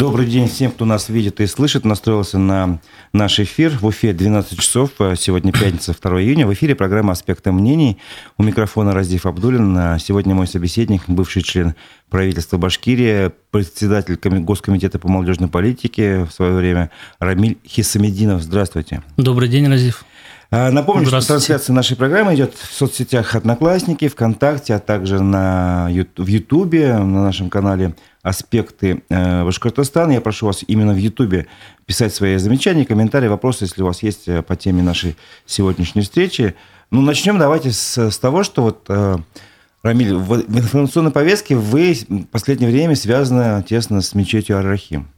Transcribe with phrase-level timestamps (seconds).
[0.00, 1.84] Добрый день всем, кто нас видит и слышит.
[1.84, 2.80] Настроился на
[3.12, 3.76] наш эфир.
[3.78, 4.92] В Уфе 12 часов.
[5.18, 6.46] Сегодня пятница, 2 июня.
[6.46, 7.98] В эфире программа «Аспекты мнений».
[8.38, 9.98] У микрофона Раздив Абдулин.
[9.98, 11.74] Сегодня мой собеседник, бывший член
[12.08, 18.40] правительства Башкирии, председатель Госкомитета по молодежной политике в свое время Рамиль Хисамединов.
[18.40, 19.02] Здравствуйте.
[19.18, 20.06] Добрый день, Разив.
[20.52, 26.26] А, напомню, что трансляция нашей программы идет в соцсетях Одноклассники, ВКонтакте, а также на, в
[26.26, 30.10] Ютубе, на нашем канале «Аспекты э, Башкортостана».
[30.10, 31.46] Я прошу вас именно в Ютубе
[31.86, 36.56] писать свои замечания, комментарии, вопросы, если у вас есть э, по теме нашей сегодняшней встречи.
[36.90, 39.18] Ну, начнем давайте с, с того, что вот, э,
[39.84, 45.10] Рамиль, в, в информационной повестке вы в последнее время связаны тесно с мечетью Ар-Рахим.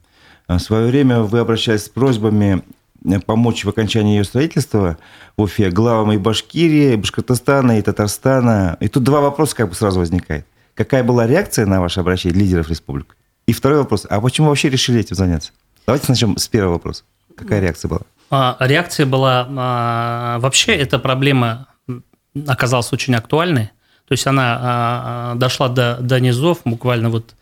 [0.47, 2.63] В свое время вы обращались с просьбами
[3.27, 4.99] помочь в окончании ее строительства
[5.37, 8.77] в Уфе главам и Башкирии, и Башкортостана, и Татарстана.
[8.81, 10.47] И тут два вопроса как бы сразу возникает.
[10.75, 13.17] Какая была реакция на ваше обращение лидеров республик?
[13.47, 14.07] И второй вопрос.
[14.09, 15.53] А почему вообще решили этим заняться?
[15.87, 17.05] Давайте начнем с первого вопроса.
[17.37, 18.03] Какая реакция была?
[18.31, 19.47] А, реакция была...
[19.51, 21.67] А, вообще эта проблема
[22.47, 23.67] оказалась очень актуальной.
[24.07, 27.35] То есть она а, дошла до, до низов буквально вот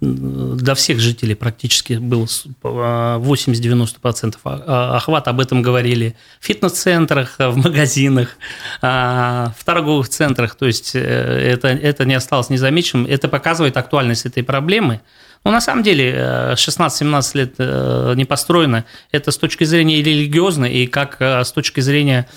[0.00, 5.28] для всех жителей практически был 80-90% а, а, охват.
[5.28, 8.36] Об этом говорили в фитнес-центрах, в магазинах,
[8.80, 10.54] в торговых центрах.
[10.54, 13.06] То есть э, это, это не осталось незамеченным.
[13.06, 15.00] Это показывает актуальность этой проблемы.
[15.42, 18.84] Но на самом деле 16-17 лет э, не построено.
[19.10, 22.28] Это с точки зрения религиозной и как э, с точки зрения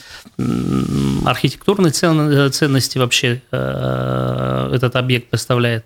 [1.26, 5.86] архитектурной ценности вообще этот объект представляет.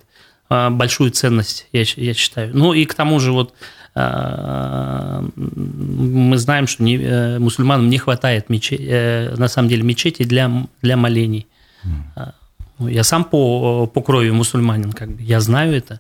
[0.50, 2.52] А, большую ценность, я, я считаю.
[2.56, 3.54] Ну и к тому же вот
[3.96, 10.24] а, мы знаем, что не, э, мусульманам не хватает мече, э, на самом деле мечети
[10.24, 10.52] для,
[10.84, 11.48] для молений.
[11.84, 12.92] Mm.
[12.92, 16.00] Я сам по, по крови мусульманин, как бы, я знаю это.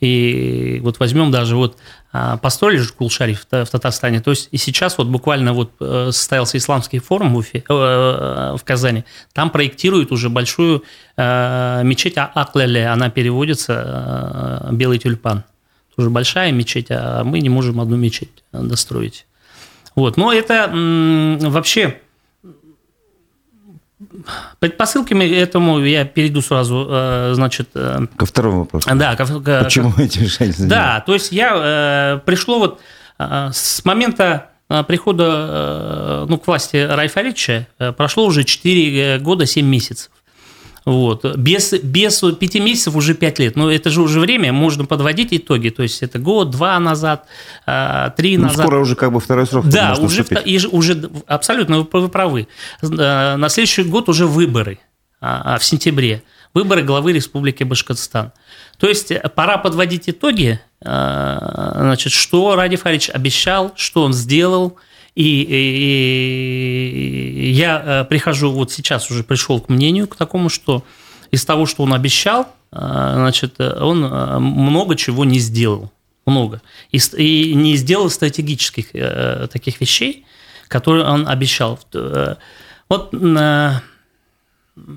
[0.00, 1.76] И вот возьмем даже вот
[2.12, 6.56] а, построили же Кулшариф в Татарстане, то есть и сейчас вот буквально вот э, состоялся
[6.56, 7.72] исламский форум в, Уфе, э,
[8.56, 10.84] в Казани, там проектируют уже большую
[11.16, 15.44] э, мечеть Аклеле, она переводится «Белый тюльпан».
[15.94, 19.26] Тоже большая мечеть, а мы не можем одну мечеть достроить.
[19.94, 20.18] Вот.
[20.18, 20.70] Но это
[21.40, 22.00] вообще
[24.58, 27.70] Предпосылками этому я перейду сразу, э, значит...
[27.74, 28.90] Э, ко второму вопросу.
[28.94, 29.16] Да.
[29.16, 31.52] Ко, ко, Почему ко, эти решения Да, то есть я...
[31.54, 32.80] Э, пришло вот
[33.18, 34.50] с момента
[34.86, 40.10] прихода ну, к власти Райфарича прошло уже 4 года 7 месяцев.
[40.86, 41.24] Вот.
[41.36, 43.56] Без, без 5 месяцев уже 5 лет.
[43.56, 45.70] Но это же уже время, можно подводить итоги.
[45.70, 47.26] То есть это год, два назад,
[47.66, 48.66] а, три ну, назад.
[48.66, 49.66] Скоро уже как бы второй срок.
[49.66, 52.46] Да, уже, и, уже абсолютно вы правы.
[52.82, 54.78] А, на следующий год уже выборы
[55.20, 56.22] а, в сентябре.
[56.54, 58.32] Выборы главы Республики Башкортостан.
[58.78, 64.78] То есть пора подводить итоги, значит, что Ради Фарич обещал, что он сделал–
[65.16, 67.06] и, и,
[67.48, 70.84] и я э, прихожу, вот сейчас уже пришел к мнению, к такому, что
[71.30, 75.90] из того, что он обещал, э, значит, он э, много чего не сделал.
[76.26, 76.60] Много.
[76.90, 78.90] И, и не сделал стратегических
[79.48, 80.26] таких вещей,
[80.66, 81.78] которые он обещал.
[82.88, 83.12] Вот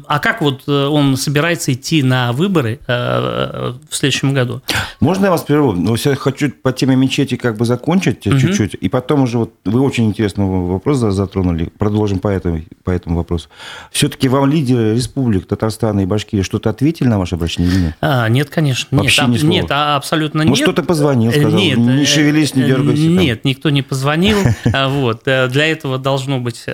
[0.08, 4.62] а как вот э, он собирается идти на выборы э, в следующем году?
[5.00, 5.72] Можно я вас прерву?
[5.72, 8.38] Ну, я хочу по теме мечети как бы закончить угу.
[8.38, 13.16] чуть-чуть, и потом уже вот вы очень интересный вопрос затронули, продолжим по этому, по этому
[13.16, 13.48] вопросу.
[13.92, 17.96] Все-таки вам лидеры республик Татарстана и Башкирии что-то ответили на ваше обращение или нет?
[18.02, 18.98] А, нет, конечно.
[18.98, 19.54] Вообще нет, ни слова.
[19.54, 20.50] нет, а, абсолютно нет.
[20.50, 23.02] Может, кто-то позвонил, сказал, нет, не шевелись, не дергайся.
[23.04, 23.50] Нет, там.
[23.50, 24.38] никто не позвонил.
[24.72, 25.24] А, вот.
[25.24, 26.66] Для этого должно быть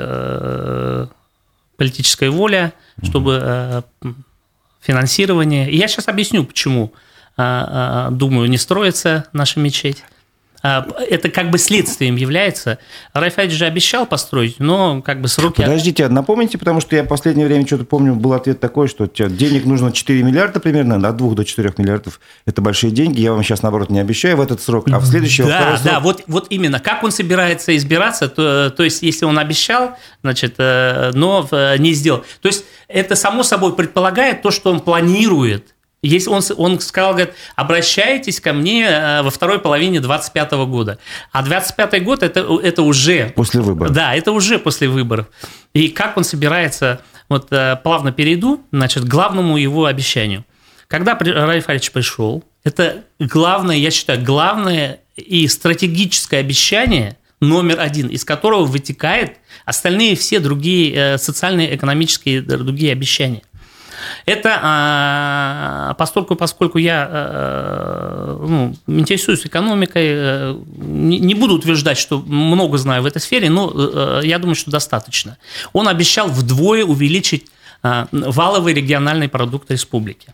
[1.77, 3.81] политическая воля, чтобы э,
[4.81, 5.69] финансирование.
[5.69, 6.93] И я сейчас объясню, почему,
[7.37, 10.03] э, э, думаю, не строится наша мечеть.
[10.67, 12.79] А, это как бы следствием является.
[13.13, 15.61] Райфайд же обещал построить, но как бы сроки...
[15.61, 19.65] Подождите, напомните, потому что я в последнее время что-то помню, был ответ такой, что денег
[19.65, 22.19] нужно 4 миллиарда примерно, от 2 до 4 миллиардов.
[22.47, 23.21] Это большие деньги.
[23.21, 25.43] Я вам сейчас, наоборот, не обещаю в этот срок, а в следующий...
[25.43, 26.79] Да, да, вот, вот именно.
[26.79, 31.93] Как он собирается избираться, то, то есть, если он обещал, значит, э, но э, не
[31.93, 32.23] сделал.
[32.41, 35.74] То есть, это само собой предполагает то, что он планирует
[36.05, 40.99] если он, он сказал, говорит, обращайтесь ко мне э, во второй половине 25 года.
[41.31, 43.34] А 25 год это, это уже...
[43.35, 43.93] После выборов.
[43.93, 45.28] Да, это уже после выборов.
[45.73, 47.02] И как он собирается...
[47.28, 50.46] Вот э, плавно перейду, значит, к главному его обещанию.
[50.87, 58.23] Когда Раиф Альевич пришел, это главное, я считаю, главное и стратегическое обещание номер один, из
[58.23, 63.41] которого вытекает остальные все другие э, социальные, экономические другие обещания–
[64.25, 72.77] Это а, постольку, поскольку я а, ну, интересуюсь экономикой, а, не, буду утверждать, что много
[72.77, 75.37] знаю в этой сфере, но а, я думаю, что достаточно.
[75.73, 77.47] Он обещал вдвое увеличить
[78.11, 80.33] валовый региональный продукт республики.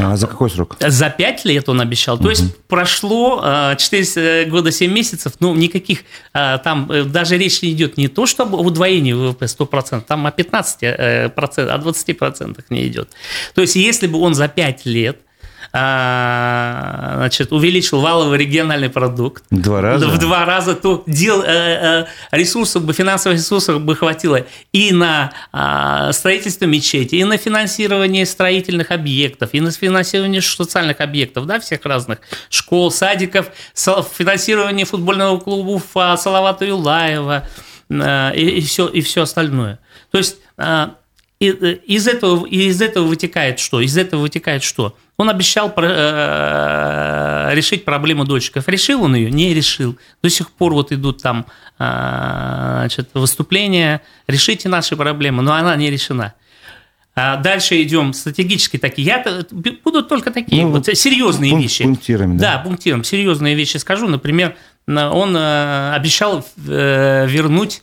[0.00, 0.76] А за какой срок?
[0.78, 2.14] За 5 лет он обещал.
[2.14, 2.22] Угу.
[2.22, 6.04] То есть прошло 4 э, года 7 месяцев, ну, никаких,
[6.34, 10.30] э, там э, даже речь не идет не то, чтобы удвоение ВВП 100%, там о
[10.30, 13.08] 15%, о 20% не идет.
[13.54, 15.18] То есть если бы он за 5 лет
[15.72, 19.44] а, значит, увеличил валовый региональный продукт.
[19.50, 20.08] Два раза?
[20.08, 25.32] В два раза, то дел, э, э, ресурсов бы, финансовых ресурсов бы хватило и на
[25.52, 31.84] а, строительство мечети, и на финансирование строительных объектов, и на финансирование социальных объектов, да, всех
[31.84, 37.46] разных школ, садиков, финансирование футбольного клуба Уфа, Салавата Юлаева
[37.90, 39.78] э, и, и, все, и все остальное.
[40.10, 40.38] То есть
[41.40, 43.80] из этого, из этого вытекает что?
[43.80, 44.96] Из этого вытекает что?
[45.16, 48.68] Он обещал э, решить проблему дольщиков.
[48.68, 49.30] Решил он ее?
[49.30, 49.96] Не решил.
[50.22, 51.46] До сих пор вот идут там
[51.78, 51.84] э,
[52.80, 54.02] значит, выступления.
[54.26, 56.34] Решите наши проблемы, но она не решена.
[57.14, 59.06] А дальше идем стратегически такие.
[59.06, 59.24] Я
[59.84, 61.82] буду только такие ну, вот серьезные пункт, вещи.
[61.82, 62.56] Пунктирами, да.
[62.56, 63.02] Да, пунктиром.
[63.02, 64.06] Серьезные вещи скажу.
[64.08, 64.56] Например,
[64.86, 67.82] он э, обещал вернуть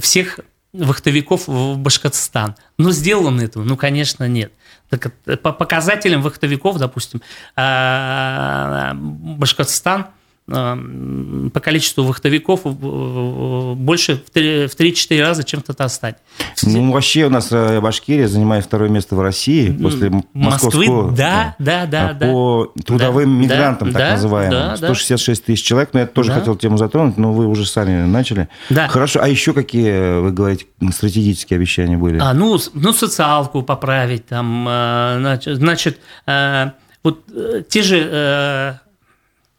[0.00, 0.40] всех
[0.78, 2.56] вахтовиков в Башкортостан.
[2.78, 3.64] Но сделал он этого?
[3.64, 4.52] Ну, конечно, нет.
[4.88, 5.12] Так,
[5.42, 7.22] по показателям вахтовиков, допустим,
[7.56, 10.08] а, Башкортостан
[10.46, 16.16] по количеству вахтовиков больше в 3-4 раза, чем в Татарстане.
[16.62, 21.12] Ну, вообще у нас э, Башкирия занимает второе место в России после Москвы, московского.
[21.12, 22.12] Да, да, да.
[22.12, 24.50] да по трудовым да, мигрантам, да, так да, называемым.
[24.52, 26.38] Да, 166 тысяч человек, но я тоже да.
[26.38, 28.48] хотел тему затронуть, но вы уже сами начали.
[28.70, 28.86] Да.
[28.86, 32.20] Хорошо, а еще какие, вы говорите, стратегические обещания были?
[32.20, 36.70] А, ну, ну социалку поправить, там, э, значит, э,
[37.02, 37.24] вот
[37.68, 38.80] те же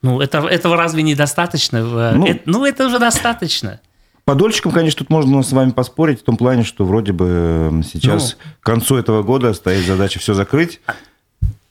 [0.01, 1.81] ну, это, этого разве недостаточно?
[1.81, 3.79] Ну, это, ну, это уже достаточно.
[4.25, 8.35] По дольщикам, конечно, тут можно с вами поспорить в том плане, что вроде бы сейчас
[8.43, 10.81] ну, к концу этого года стоит задача все закрыть.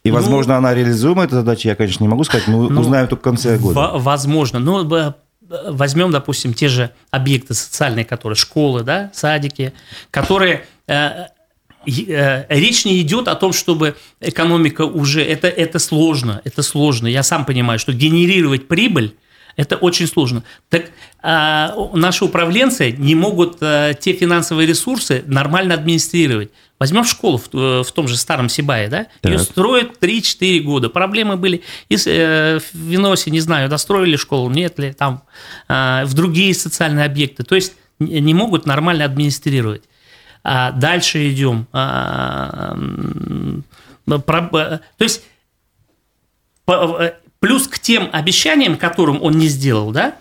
[0.04, 3.08] И, ну, возможно, она реализуема, эта задача, я, конечно, не могу сказать, но ну, узнаем
[3.08, 3.90] только в конце года.
[3.94, 4.58] Возможно.
[4.58, 5.12] Ну,
[5.68, 9.72] возьмем, допустим, те же объекты социальные, которые школы, да, садики,
[10.10, 11.26] которые э, Э,
[11.86, 15.22] речь не идет о том, чтобы экономика уже...
[15.22, 17.06] Это, это сложно, это сложно.
[17.06, 19.14] Я сам понимаю, что генерировать прибыль
[19.56, 20.44] это очень сложно.
[20.68, 20.90] Так
[21.22, 26.50] а, наши управленцы не могут а, те финансовые ресурсы нормально администрировать.
[26.78, 29.06] Возьмем школу в, э, в том же старом Сибае, да?
[29.22, 29.32] Так.
[29.32, 30.90] Ее строят 3-4 года.
[30.90, 35.22] Проблемы были и э, в Виносе, не знаю, достроили школу, нет ли, там,
[35.68, 37.44] э, в другие социальные объекты.
[37.44, 39.84] То есть не могут нормально администрировать.
[40.48, 41.66] А дальше идем.
[41.72, 42.76] А,
[44.06, 45.24] то есть
[46.68, 50.14] э, плюс к тем обещаниям, которым он не сделал, да,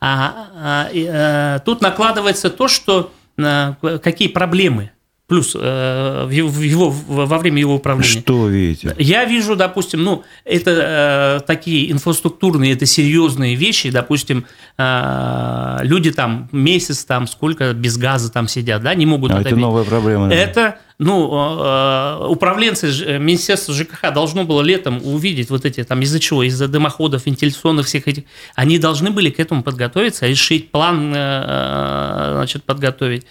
[0.00, 4.90] а, а, тут накладывается то, что какие проблемы
[5.28, 8.20] плюс э, в его, во время его управления.
[8.20, 8.96] Что видите?
[8.98, 14.46] Я вижу, допустим, ну, это э, такие инфраструктурные, это серьезные вещи, допустим,
[14.78, 19.32] э, люди там месяц там сколько без газа там сидят, да, не могут...
[19.32, 20.32] А это, это новая проблема.
[20.32, 26.42] Это, ну, э, управленцы Министерства ЖКХ должно было летом увидеть вот эти там из-за чего,
[26.42, 28.24] из-за дымоходов, вентиляционных всех этих,
[28.54, 33.26] они должны были к этому подготовиться, решить план, э, значит, подготовить.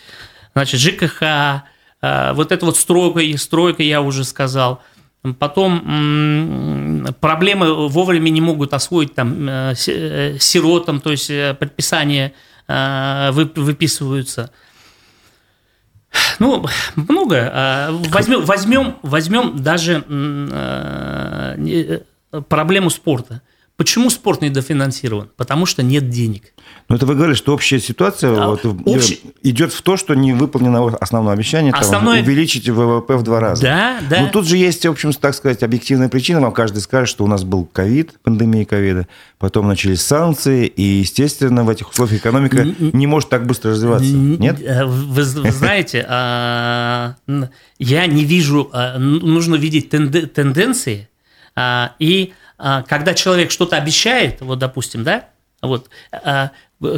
[0.53, 1.61] Значит, ЖКХ, Э,
[2.01, 4.81] вот эта вот стройка, стройка, я уже сказал.
[5.39, 12.33] Потом проблемы вовремя не могут освоить там э, э, сиротам, то есть предписания
[12.67, 14.51] выписываются.
[16.39, 17.89] Ну, много.
[18.09, 20.03] Возьмем, возьмем, возьмем даже
[22.49, 23.41] проблему спорта.
[23.77, 25.29] Почему спорт недофинансирован?
[25.37, 26.53] Потому что нет денег.
[26.89, 29.11] Но это вы говорили, что общая ситуация а, вот, общ...
[29.43, 32.15] идет в то, что не выполнено основное обещание Основное...
[32.15, 33.61] там, увеличить ВВП в два раза.
[33.61, 34.21] Да, да.
[34.21, 36.41] Но тут же есть, в общем, так сказать, объективная причина.
[36.41, 39.07] Вам каждый скажет, что у нас был ковид, пандемия ковида,
[39.37, 44.09] потом начались санкции, и, естественно, в этих условиях экономика не может так быстро развиваться.
[44.09, 44.59] Нет?
[44.59, 47.13] Э, вы, вы знаете, а,
[47.77, 51.09] я не вижу, а, нужно видеть тенденции
[51.55, 55.29] а, и когда человек что-то обещает, вот допустим, да,
[55.61, 56.51] вот, а,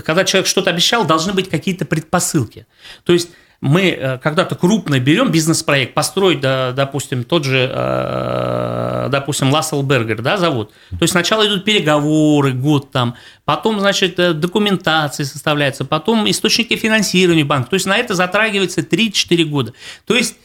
[0.05, 2.65] когда человек что-то обещал, должны быть какие-то предпосылки.
[3.03, 3.29] То есть
[3.61, 10.71] мы э, когда-то крупно берем бизнес-проект, построить, допустим, тот же, э, допустим, Ласселбергер, да, завод.
[10.91, 17.43] То есть сначала идут переговоры, год там, потом, значит, э, документации составляется, потом источники финансирования
[17.43, 17.71] банка.
[17.71, 19.73] То есть на это затрагивается 3-4 года.
[20.05, 20.37] То есть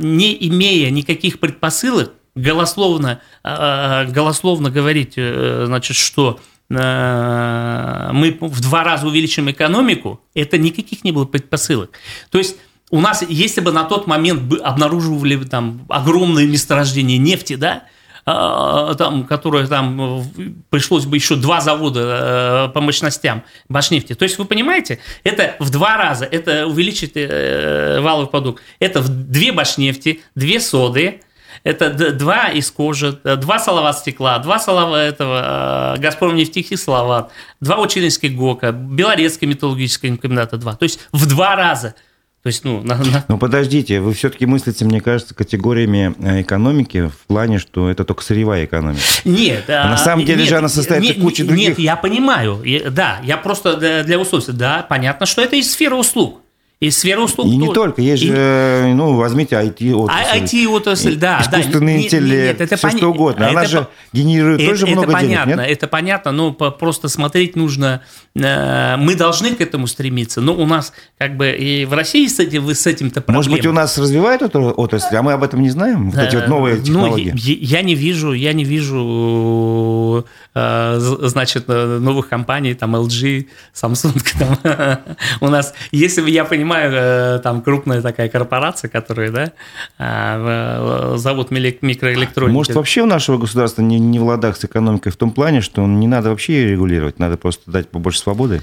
[0.00, 6.38] не имея никаких предпосылок, голословно, голословно говорить, значит, что
[6.68, 11.90] мы в два раза увеличим экономику, это никаких не было предпосылок.
[12.30, 12.56] То есть
[12.90, 17.84] у нас, если бы на тот момент обнаруживали там огромное месторождение нефти, да,
[18.28, 20.24] а, там, которое там
[20.68, 24.14] пришлось бы еще два завода э, по мощностям Башнефти.
[24.14, 28.60] То есть вы понимаете, это в два раза, это увеличит э, валовый продукт.
[28.80, 31.20] Это в две Башнефти, две соды,
[31.66, 37.78] это два из кожи, два салават стекла, два салава этого э, Газпром нефтехи салават, два
[37.78, 40.76] училинских ГОКа, Белорецкий металлургический комбината два.
[40.76, 41.96] То есть в два раза.
[42.44, 43.24] То есть, ну, на, на...
[43.26, 48.22] ну, подождите, вы все-таки мыслите, мне кажется, категориями э, экономики в плане, что это только
[48.22, 49.02] сырьевая экономика.
[49.24, 49.68] Нет.
[49.68, 51.70] А на самом деле нет, же она состоит из кучи других...
[51.70, 52.62] Нет, я понимаю.
[52.92, 54.52] Да, я просто для, для условия.
[54.52, 56.42] Да, понятно, что это из сферы услуг.
[56.78, 57.46] И сфера услуг.
[57.46, 58.26] И не только, есть и...
[58.26, 60.38] же, ну, возьмите IT-отрасль.
[60.40, 61.40] IT-отрасль, да.
[61.40, 62.02] Искусственный да.
[62.02, 62.98] интеллект, нет, это все пон...
[62.98, 63.48] что угодно.
[63.48, 65.70] Она это, же генерирует это, тоже это много понятно, денег, нет?
[65.70, 68.02] Это понятно, но просто смотреть нужно,
[68.34, 72.40] э, мы должны к этому стремиться, но у нас как бы и в России с
[72.40, 73.38] этим, с этим-то проблемы.
[73.38, 76.36] Может быть, у нас развивают эту отрасль, а мы об этом не знаем, вот эти
[76.36, 77.30] вот новые ну, технологии?
[77.30, 84.22] Ну, я, я не вижу, я не вижу, э, значит, новых компаний, там, LG, Samsung,
[84.38, 89.52] там, у нас, если бы я понимаю, понимаю, э, там крупная такая корпорация, которая, да,
[89.98, 92.54] а, зовут микроэлектроники.
[92.54, 95.86] Может, вообще у нашего государства не, не в ладах с экономикой в том плане, что
[95.86, 98.62] не надо вообще ее регулировать, надо просто дать побольше свободы?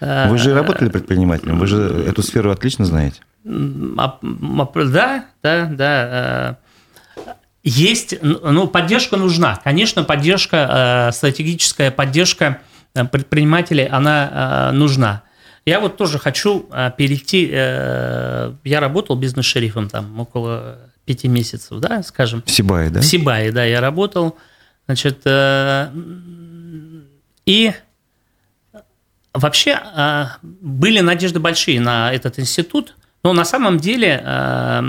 [0.00, 3.20] Вы же работали предпринимателем, вы же эту сферу отлично знаете.
[3.44, 6.56] Да, да, да.
[7.16, 7.24] Э,
[7.62, 9.60] есть, ну, поддержка нужна.
[9.62, 12.58] Конечно, поддержка, э, стратегическая поддержка
[12.92, 15.22] предпринимателей, она нужна.
[15.64, 22.02] Я вот тоже хочу а, перейти, э, я работал бизнес-шерифом там около пяти месяцев, да,
[22.02, 22.42] скажем.
[22.44, 23.00] В Сибае, да?
[23.00, 24.36] В Сибае, да, я работал.
[24.86, 25.88] Значит, э,
[27.46, 27.72] и
[29.32, 34.80] вообще а, были надежды большие на этот институт, но на самом деле э,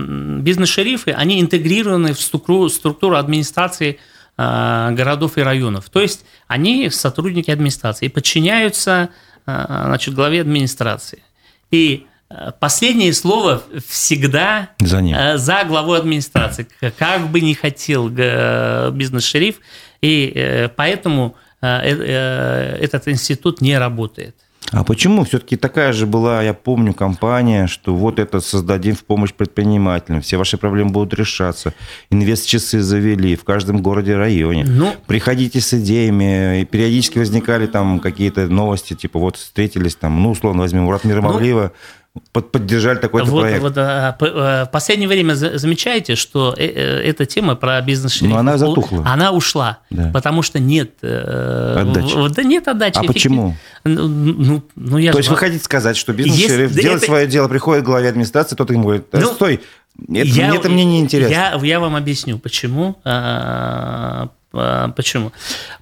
[0.42, 4.00] бизнес-шерифы, они интегрированы в структуру, структуру администрации
[4.36, 5.92] городов и районов.
[5.92, 9.12] То есть они сотрудники администрации и подчиняются
[9.46, 11.24] значит, главе администрации.
[11.72, 15.16] И э, последнее слово всегда за, ним.
[15.18, 19.60] Э, за главой администрации, как бы ни хотел бизнес-шериф,
[20.02, 24.36] и поэтому этот институт не работает.
[24.72, 29.34] А почему все-таки такая же была, я помню, компания, что вот это создадим в помощь
[29.34, 31.74] предпринимателям, все ваши проблемы будут решаться.
[32.10, 34.66] Инвест-часы завели в каждом городе, районе.
[34.66, 36.62] Ну, Приходите с идеями.
[36.62, 41.64] И периодически возникали там какие-то новости, типа вот встретились там, ну, условно возьмем, Урат Мирамавлиева,
[41.64, 43.62] ну, поддержали такой-то вот, проект.
[43.62, 48.58] Вот, а, в последнее время замечаете, что э, э, эта тема про бизнес Но она
[48.58, 49.04] затухла.
[49.06, 50.12] Она ушла, да.
[50.14, 52.36] потому что нет э, отдачи.
[52.36, 53.00] Да нет отдачи.
[53.00, 53.56] А почему?
[53.84, 55.20] Ну, ну, ну, я То же...
[55.22, 56.82] есть вы хотите сказать, что бизнес-шериф Есть...
[56.82, 57.06] делает это...
[57.08, 59.62] свое дело, приходит к главе администрации, тот ему говорит, ну, стой,
[60.08, 61.34] это, я, это мне не интересно.
[61.34, 63.00] Я, я вам объясню, почему.
[63.04, 65.32] А, а, почему?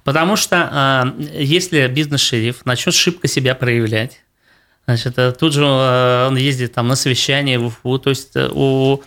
[0.02, 4.22] Потому что если бизнес-шериф начнет шибко себя проявлять,
[4.86, 8.48] Значит, э, тут же э, он ездит там на совещание в УФУ, то есть э,
[8.52, 9.00] у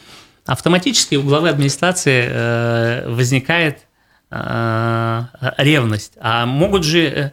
[0.46, 3.80] автоматически у главы администрации возникает
[4.30, 6.14] ревность.
[6.20, 7.32] А могут же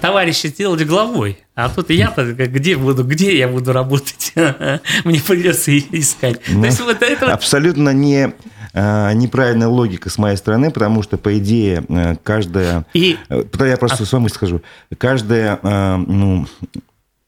[0.00, 1.38] товарищи сделать главой.
[1.56, 4.32] А тут я-то где буду, где я буду работать?
[5.04, 6.40] Мне придется искать.
[6.48, 8.32] Ну, То есть вот это абсолютно не
[8.74, 11.84] неправильная логика с моей стороны, потому что, по идее,
[12.22, 12.84] каждая...
[12.92, 13.16] И...
[13.58, 14.06] Я просто а...
[14.06, 14.62] с вами скажу.
[14.98, 16.46] Каждая ну,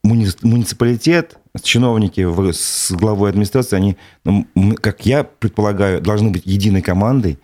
[0.09, 7.39] муниципалитет, чиновники с главой администрации, они, ну, как я предполагаю, должны быть единой командой,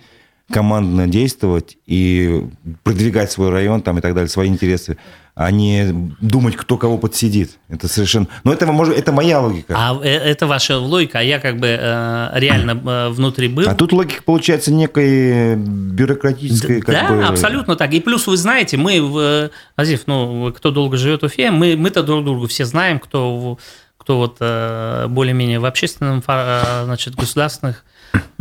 [0.50, 2.46] командно действовать и
[2.82, 4.98] продвигать свой район там и так далее, свои интересы,
[5.36, 7.58] а не думать, кто кого подсидит.
[7.68, 8.28] Это совершенно...
[8.44, 9.74] Но это, может, это моя логика.
[9.76, 13.68] А э, это ваша логика, а я как бы э, реально э, внутри был.
[13.68, 16.80] А тут логика получается некой бюрократической...
[16.80, 17.24] Как да, бы...
[17.24, 17.92] абсолютно так.
[17.94, 22.04] И плюс вы знаете, мы, в, Азив, ну, кто долго живет в Уфе, мы, мы-то
[22.04, 23.58] друг другу все знаем, кто,
[23.96, 27.84] кто вот более-менее в общественном, значит, государственных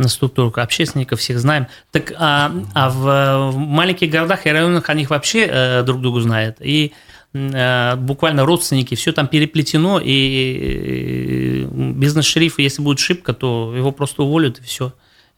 [0.06, 1.66] структуру общественников, всех знаем.
[1.90, 6.56] Так, а, а в, в маленьких городах и районах они вообще э, друг другу знают.
[6.60, 6.92] И
[7.32, 14.58] э, буквально родственники, все там переплетено, и бизнес-шериф, если будет шибко, то его просто уволят,
[14.58, 14.92] и все.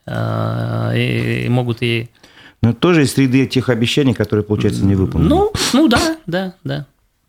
[0.07, 2.09] Э, и, и могут и...
[2.63, 5.29] Но тоже из среды тех обещаний, которые, получается, не выполнены.
[5.29, 6.87] Ну, ну да, да, да.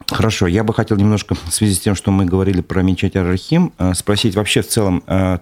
[0.09, 3.73] Хорошо, я бы хотел немножко в связи с тем, что мы говорили про мечеть Ар-Рахим,
[3.77, 5.39] э, спросить вообще в целом, э,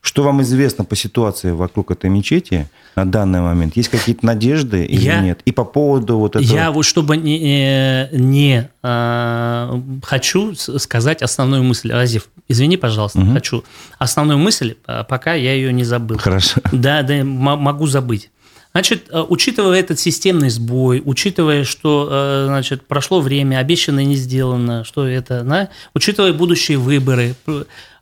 [0.00, 3.76] Что вам известно по ситуации вокруг этой мечети на данный момент?
[3.76, 5.40] Есть какие-то надежды или я, нет?
[5.44, 6.54] И по поводу вот этого...
[6.54, 11.92] Я вот чтобы не, не э, хочу сказать основную мысль.
[11.92, 13.32] Разив, извини, пожалуйста, угу.
[13.32, 13.64] хочу.
[13.98, 16.18] Основную мысль, а, пока я ее не забыл.
[16.18, 16.60] Хорошо.
[16.72, 18.30] Да, да, могу забыть.
[18.72, 24.84] Значит, э, учитывая этот системный сбой, учитывая, что э, значит, прошло время, обещанное не сделано,
[24.84, 27.34] что это, да, учитывая будущие выборы,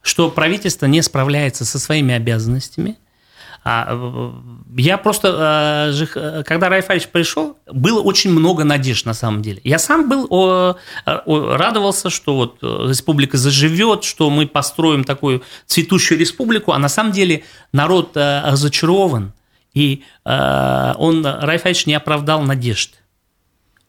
[0.06, 2.96] что правительство не справляется со своими обязанностями,
[3.64, 4.30] а, э,
[4.76, 5.92] я просто,
[6.46, 9.60] когда Райфаевич пришел, было очень много надежд на самом деле.
[9.64, 16.78] Я сам был, радовался, что вот республика заживет, что мы построим такую цветущую республику, а
[16.78, 19.32] на самом деле народ разочарован–
[19.76, 22.94] и э, он, Райфайч, не оправдал надежд.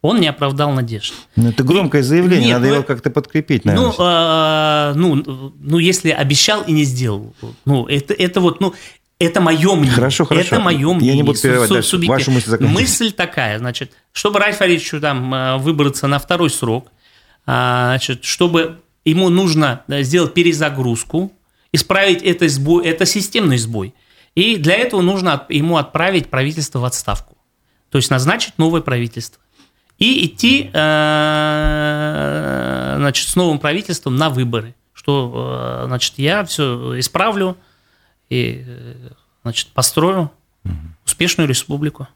[0.00, 1.12] Он не оправдал надежд.
[1.34, 3.94] Ну, это громкое заявление, Нет, надо ну, его как-то подкрепить, наверное.
[3.98, 8.74] Ну, э, ну, ну, если обещал и не сделал, ну, это, это вот, ну,
[9.18, 9.94] это мое мнение.
[9.94, 10.56] Хорошо, хорошо.
[10.56, 11.10] Это мое мнение.
[11.10, 11.98] Я не буду перерывать дальше.
[12.06, 12.80] Вашу мысль закончите.
[12.80, 16.92] Мысль такая, значит, чтобы Райф Аричу там э, выбраться на второй срок,
[17.44, 21.32] а, значит, чтобы ему нужно сделать перезагрузку,
[21.72, 23.94] исправить это сбой, это системный сбой–
[24.38, 27.36] и для этого нужно ему отправить правительство в отставку.
[27.90, 29.42] То есть назначить новое правительство.
[29.98, 31.74] И идти э,
[32.98, 34.74] значит, с новым правительством на выборы.
[34.92, 37.56] Что э, значит, я все исправлю
[38.30, 38.94] и э,
[39.42, 40.30] значит, построю
[41.04, 42.06] успешную республику.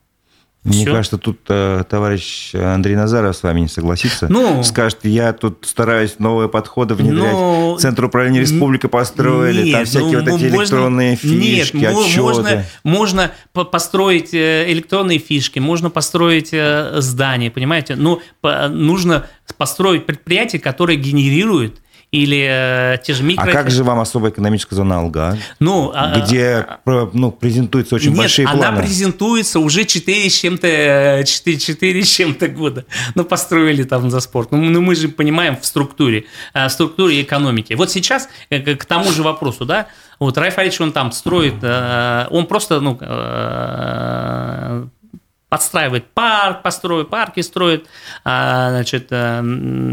[0.64, 0.92] Мне Все.
[0.92, 4.28] кажется, тут э, товарищ Андрей Назаров с вами не согласится.
[4.30, 7.32] Ну, Скажет, я тут стараюсь новые подходы внедрять.
[7.32, 11.96] Ну, Центр управления республикой построили, нет, там всякие ну, вот эти можно, электронные фишки, нет,
[11.96, 12.20] отчеты.
[12.22, 17.96] Можно, можно построить э, электронные фишки, можно построить э, здание, понимаете?
[17.96, 19.26] Но ну, нужно
[19.58, 21.80] построить предприятие, которое генерирует
[22.12, 23.42] или э, те же микро...
[23.42, 25.38] А как же вам особая экономическая зона Алга?
[25.60, 28.64] Ну, а, где а, ну, презентуются очень нет, большие планы?
[28.66, 32.84] она презентуется уже 4 с чем-то 4, 4 с чем-то года.
[33.14, 34.52] Ну, построили там за спорт.
[34.52, 37.72] Ну, ну, мы же понимаем в структуре, э, в структуре экономики.
[37.72, 39.86] Вот сейчас э, к тому же вопросу, да,
[40.18, 42.98] вот Райф Алич, он там строит, э, он просто, ну,
[45.52, 47.86] подстраивает парк, построит, парки строит,
[48.24, 49.42] а, значит, э,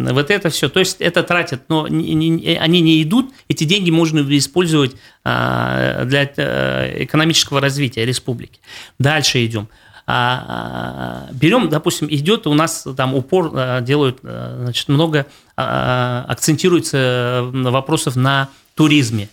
[0.10, 0.70] вот это все.
[0.70, 4.96] То есть это тратят, но они не идут, эти деньги можно использовать
[5.26, 8.62] а, для э, экономического развития республики.
[9.00, 9.68] Дальше идем.
[10.08, 15.26] А, берем, допустим, идет у нас там упор э, делают, значит, много
[15.58, 19.28] акцентируется вопросов на туризме.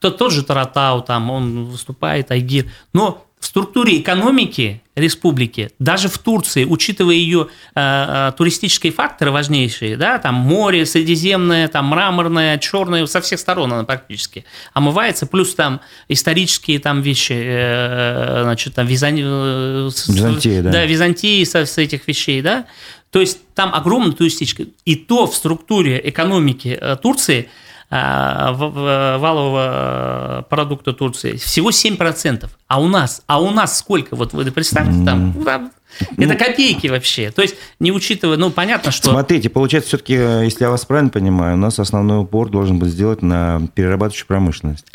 [0.00, 6.16] Тот, тот же Таратау, там он выступает, Айгир, но в структуре экономики республики, даже в
[6.18, 13.04] Турции, учитывая ее э, э, туристические факторы важнейшие, да, там море, Средиземное, там мраморное, черное,
[13.06, 19.16] со всех сторон она практически омывается, плюс там исторические там вещи, э, значит, там Визан...
[19.18, 20.70] Э, Византия, да.
[20.70, 22.66] Да, Византии со, с этих вещей, да,
[23.10, 27.48] то есть там огромная туристическая, и то в структуре экономики э, Турции–
[27.92, 32.48] валового продукта Турции всего 7%.
[32.66, 34.16] А у нас, а у нас сколько?
[34.16, 37.30] Вот вы представьте, там, там это ну, копейки вообще.
[37.30, 39.10] То есть, не учитывая, ну, понятно, что...
[39.10, 43.20] Смотрите, получается, все-таки, если я вас правильно понимаю, у нас основной упор должен быть сделать
[43.22, 44.86] на перерабатывающую промышленность.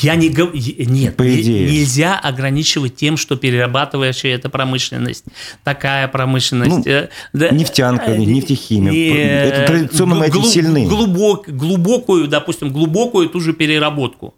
[0.00, 1.70] Я не говорю, нет, По идее.
[1.70, 5.24] нельзя ограничивать тем, что перерабатывающая это промышленность,
[5.64, 6.86] такая промышленность.
[6.86, 8.92] Ну, э, да, нефтянка, э, нефтехимия.
[8.92, 10.86] Э, это традиционно мы глуб, сильны.
[10.86, 14.34] Глубок, глубокую, допустим, глубокую ту же переработку.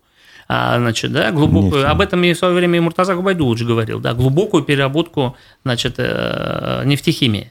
[0.49, 1.91] А, значит, да, глубокую, Нефть.
[1.91, 7.51] об этом и в свое время и Муртаза Губайдулович говорил, да, глубокую переработку, значит, нефтехимии.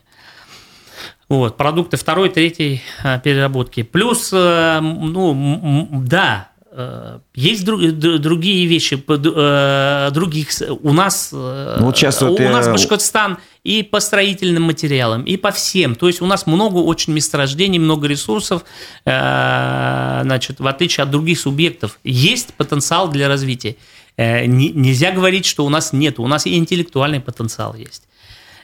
[1.30, 2.84] Вот, продукты второй, третьей
[3.24, 3.82] переработки.
[3.82, 10.50] Плюс, ну, да, Э, есть другие вещи, э, других
[10.82, 15.38] у нас, э, ну, вот сейчас у вот нас Башкортостан и по строительным материалам, и
[15.38, 15.94] по всем.
[15.94, 18.64] То есть у нас много очень месторождений, много ресурсов,
[19.06, 23.76] значит, в отличие от других субъектов, есть потенциал для развития.
[24.18, 28.08] Нельзя говорить, что у нас нет, у нас и интеллектуальный потенциал есть.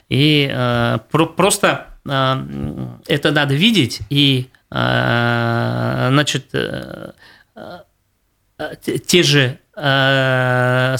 [0.09, 0.51] И
[1.11, 6.45] просто это надо видеть и, значит,
[8.83, 10.95] те же э,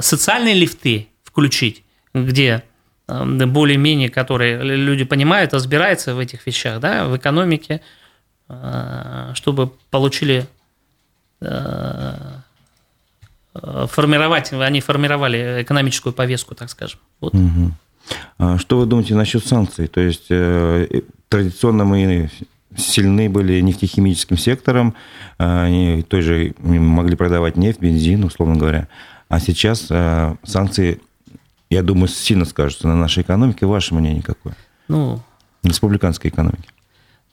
[0.00, 2.62] социальные лифты включить, где
[3.08, 7.80] э, более-менее, которые люди понимают, разбираются в этих вещах, да, в экономике,
[9.34, 10.46] чтобы получили
[13.54, 17.00] формировать, они формировали экономическую повестку, так скажем.
[17.20, 17.34] Вот.
[17.34, 18.58] Угу.
[18.58, 19.86] Что вы думаете насчет санкций?
[19.86, 20.28] То есть
[21.28, 22.30] традиционно мы
[22.76, 24.94] сильны были нефтехимическим сектором,
[25.38, 28.88] они тоже могли продавать нефть, бензин, условно говоря.
[29.28, 29.88] А сейчас
[30.44, 31.00] санкции,
[31.70, 33.66] я думаю, сильно скажутся на нашей экономике.
[33.66, 34.54] Ваше мнение какое?
[34.88, 35.20] Ну,
[35.62, 36.68] республиканской экономики.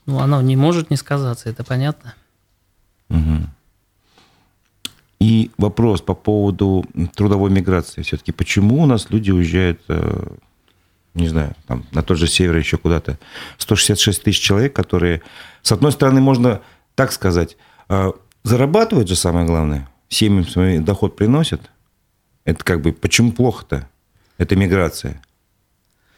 [0.06, 2.16] Ну, оно не может не сказаться, это понятно.
[3.10, 3.48] Угу.
[5.20, 8.02] И вопрос по поводу трудовой миграции.
[8.02, 10.28] Все-таки почему у нас люди уезжают, э,
[11.14, 13.18] не знаю, там, на тот же север еще куда-то?
[13.58, 15.22] 166 тысяч человек, которые,
[15.62, 16.62] с одной стороны, можно
[16.96, 17.58] так сказать,
[17.90, 18.12] э,
[18.44, 21.62] зарабатывают же самое главное, семьям свой доход приносят.
[22.46, 23.88] Это как бы, почему плохо-то?
[24.38, 25.22] Это миграция.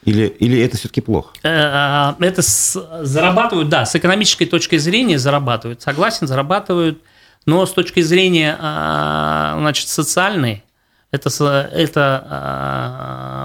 [0.03, 1.33] Или, или это все-таки плохо?
[1.43, 2.73] Э, это с,
[3.03, 5.81] зарабатывают, да, с экономической точки зрения зарабатывают.
[5.81, 7.01] Согласен, зарабатывают
[7.45, 10.63] но с точки зрения значит, социальной,
[11.11, 11.29] это,
[11.73, 12.27] это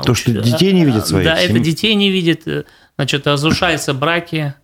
[0.06, 1.24] то, что детей не видят своих.
[1.24, 1.50] Да, семьи.
[1.50, 2.66] это детей не видят,
[2.96, 4.54] значит, разрушаются браки.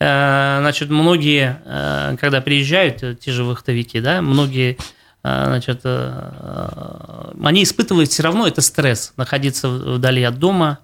[0.00, 4.76] Э, значит, многие, э, когда приезжают, э, те же вахтовики, да, многие
[5.20, 10.78] значит, они испытывают все равно это стресс, находиться вдали от дома,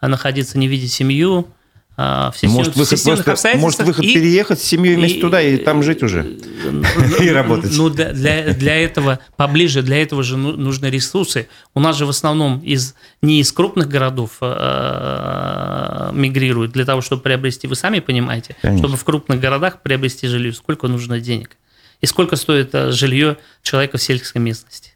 [0.00, 1.48] находиться, не видеть семью,
[1.96, 5.82] в может, выход, просто, может выход и, переехать с семьей вместе и, туда и там
[5.82, 6.22] жить уже
[6.64, 6.82] ну,
[7.22, 7.76] и работать.
[7.76, 11.48] Ну, для, для этого поближе, для этого же ну, нужны ресурсы.
[11.74, 17.20] У нас же в основном из, не из крупных городов э, мигрируют для того, чтобы
[17.22, 18.86] приобрести, вы сами понимаете, Конечно.
[18.86, 21.58] чтобы в крупных городах приобрести жилье, сколько нужно денег
[22.00, 24.92] и сколько стоит э, жилье человека в сельской местности.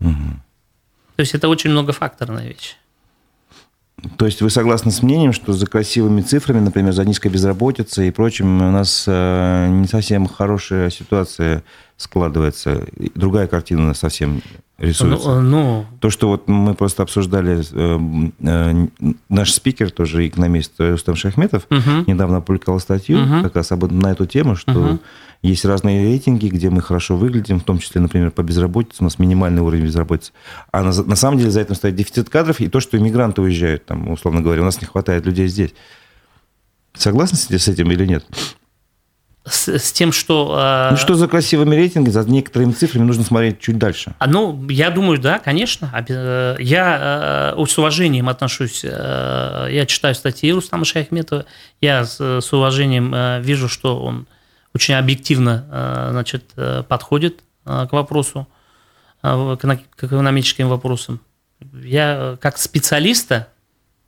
[0.00, 0.42] Угу.
[1.16, 2.76] То есть это очень многофакторная вещь.
[4.16, 8.10] То есть вы согласны с мнением, что за красивыми цифрами, например, за низкой безработицей и
[8.10, 11.64] прочим, у нас э, не совсем хорошая ситуация
[11.96, 12.86] складывается.
[13.16, 14.40] Другая картина совсем
[14.78, 15.40] рисуется.
[15.40, 15.86] Ну, ну...
[16.00, 18.86] То, что вот мы просто обсуждали, э, э,
[19.28, 22.04] наш спикер, тоже экономист Рустам Шахметов, угу.
[22.06, 23.42] недавно опубликовал статью угу.
[23.42, 24.98] как раз об, на эту тему, что угу.
[25.42, 29.18] Есть разные рейтинги, где мы хорошо выглядим, в том числе, например, по безработице, у нас
[29.18, 30.32] минимальный уровень безработицы.
[30.72, 33.86] А на, на самом деле за этим стоит дефицит кадров и то, что иммигранты уезжают,
[33.86, 35.74] там, условно говоря, у нас не хватает людей здесь.
[36.94, 38.24] Согласны с этим или нет?
[39.50, 40.54] с, с тем, что...
[40.56, 44.14] А, ну, что за красивыми рейтингами, за некоторыми цифрами нужно смотреть чуть дальше.
[44.18, 45.90] А, ну, я думаю, да, конечно.
[46.08, 51.46] Э, я э, с уважением отношусь, э, я читаю статьи Рустама Шаяхметова,
[51.80, 54.26] я с уважением вижу, что он
[54.74, 56.44] очень объективно значит,
[56.88, 58.46] подходит к вопросу,
[59.20, 59.58] к
[60.00, 61.20] экономическим вопросам.
[61.72, 63.48] Я как специалиста,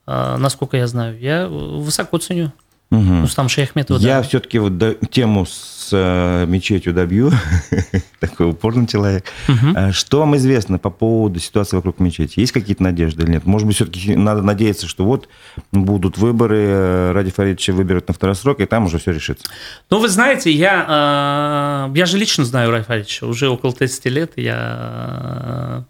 [0.07, 2.53] насколько я знаю, я высоко ценю
[2.91, 3.03] Угу.
[3.03, 3.99] Ну, там Шейхметова.
[3.99, 4.23] Я да.
[4.23, 7.31] все-таки вот до, тему с э, мечетью добью,
[8.21, 9.27] такой упорный человек.
[9.49, 9.93] Угу.
[9.93, 12.41] Что вам известно по поводу ситуации вокруг мечети?
[12.41, 13.47] Есть какие-то надежды или нет?
[13.47, 15.29] Может быть, все-таки надо надеяться, что вот
[15.71, 19.47] будут выборы, э, Ради Фаридовича выберут на второй срок, и там уже все решится.
[19.89, 24.33] Ну, вы знаете, я, э, я же лично знаю Ради Фаридовича уже около 30 лет.
[24.35, 25.85] Я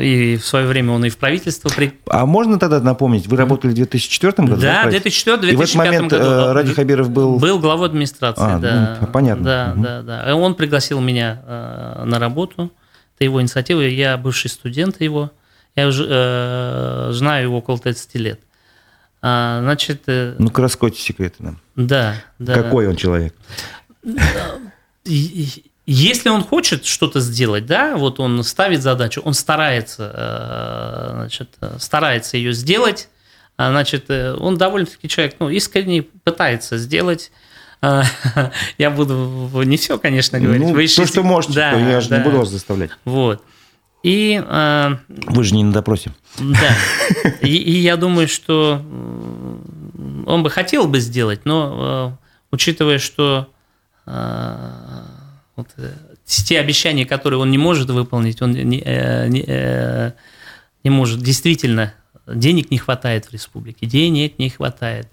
[0.00, 1.68] и в свое время он и в правительство...
[1.68, 1.92] При...
[2.08, 4.60] А можно тогда напомнить, вы работали в 2004 году?
[4.60, 6.24] Да, в 2004-2005 И в этот момент году.
[6.24, 7.38] Э, Ради Хабиров был...
[7.38, 8.98] Был главой администрации, а, да.
[9.00, 9.44] Ну, понятно.
[9.44, 9.82] Да, угу.
[9.82, 10.36] да, да.
[10.36, 12.72] Он пригласил меня э, на работу.
[13.14, 13.80] Это его инициатива.
[13.80, 15.30] Я бывший студент его.
[15.74, 18.40] Я уже э, знаю его около 30 лет.
[19.22, 20.02] А, значит...
[20.06, 21.60] Э, Ну-ка, раскройте секреты нам.
[21.74, 22.54] Да, да.
[22.54, 23.34] Какой он человек?
[25.86, 32.36] Если он хочет что-то сделать, да, вот он ставит задачу, он старается, э, значит, старается
[32.36, 33.08] ее сделать,
[33.56, 37.30] а, значит, э, он довольно-таки человек, ну, искренне пытается сделать.
[38.78, 40.66] Я буду не все, конечно, говорить.
[40.66, 42.18] Ну, Вы то, что можете, да, я же да.
[42.18, 42.90] не буду вас заставлять.
[43.04, 43.44] Вот.
[44.02, 46.10] И, э, Вы же не на допросе.
[46.38, 46.74] Да.
[47.42, 48.82] И, и я думаю, что
[50.26, 52.18] он бы хотел бы сделать, но
[52.50, 53.48] учитывая, что
[55.56, 55.90] вот, э,
[56.24, 60.12] те обещания, которые он не может выполнить, он не, э, не, э,
[60.84, 61.20] не может.
[61.20, 61.94] Действительно,
[62.26, 65.08] денег не хватает в республике, денег не хватает.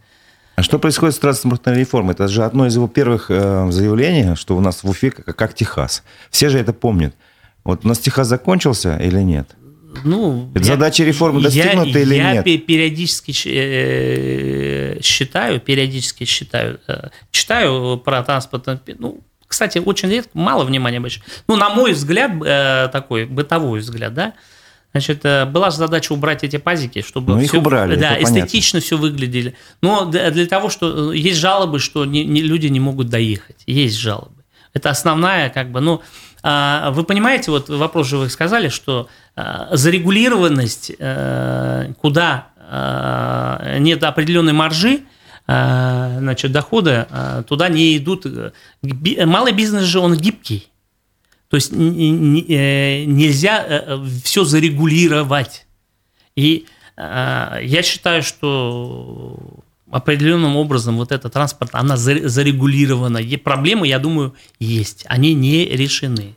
[0.56, 2.14] А что происходит с транспортной реформой?
[2.14, 6.04] Это же одно из его первых заявлений, что у нас в Уфе как, как Техас.
[6.30, 7.16] Все же это помнят.
[7.64, 9.50] Вот у нас Техас закончился или нет?
[10.04, 12.46] Ну, это я, задача реформы достигнута я, или я нет?
[12.46, 13.32] Я периодически
[15.02, 16.80] считаю, периодически считаю,
[17.32, 19.22] читаю про транспортную, ну,
[19.54, 21.28] кстати, очень редко, мало внимания обращают.
[21.48, 24.34] Ну, на мой взгляд, э, такой бытовой взгляд, да,
[24.94, 28.78] Значит, э, была же задача убрать эти пазики, чтобы ну, их все, убрали, да, эстетично
[28.78, 28.86] понятно.
[28.86, 29.56] все выглядели.
[29.82, 33.98] Но для того, что э, есть жалобы, что не, не, люди не могут доехать, есть
[33.98, 34.44] жалобы.
[34.74, 36.02] Это основная, как бы, ну,
[36.42, 39.08] а, вы понимаете, вот вопрос же вы сказали, что
[39.72, 40.92] зарегулированность,
[42.02, 42.48] куда
[43.80, 45.04] нет определенной маржи,
[45.46, 47.06] значит, доходы
[47.48, 48.26] туда не идут.
[48.82, 50.68] Малый бизнес же, он гибкий.
[51.50, 53.66] То есть нельзя
[54.24, 55.66] все зарегулировать.
[56.36, 56.66] И
[56.98, 59.38] я считаю, что
[59.92, 63.18] определенным образом вот эта транспорт, она зарегулирована.
[63.20, 65.06] И проблемы, я думаю, есть.
[65.08, 66.36] Они не решены.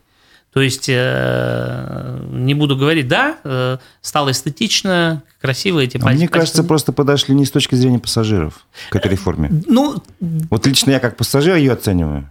[0.57, 6.65] То есть, э, не буду говорить, да, э, стало эстетично, красиво эти а Мне кажется,
[6.65, 9.51] просто подошли не с точки зрения пассажиров к этой реформе.
[9.69, 10.03] Ну,
[10.49, 12.31] вот лично я как пассажир ее оцениваю.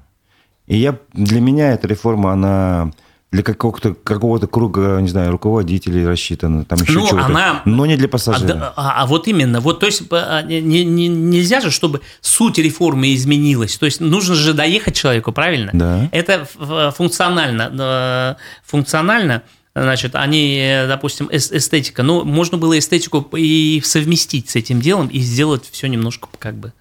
[0.66, 2.94] И я, для меня эта реформа, она
[3.36, 7.62] для какого-то какого круга, не знаю, руководителей рассчитана, там еще ну, чего-то, она...
[7.66, 8.74] но не для пассажира.
[8.78, 12.58] А, а, а вот именно, вот, то есть а, не, не, нельзя же, чтобы суть
[12.58, 15.72] реформы изменилась, то есть нужно же доехать человеку, правильно?
[15.74, 16.10] Да.
[16.14, 16.48] Это
[16.96, 19.44] функционально, функционально,
[19.76, 25.68] значит, они, допустим, эстетика, но можно было эстетику и совместить с этим делом и сделать
[25.70, 26.72] все немножко как бы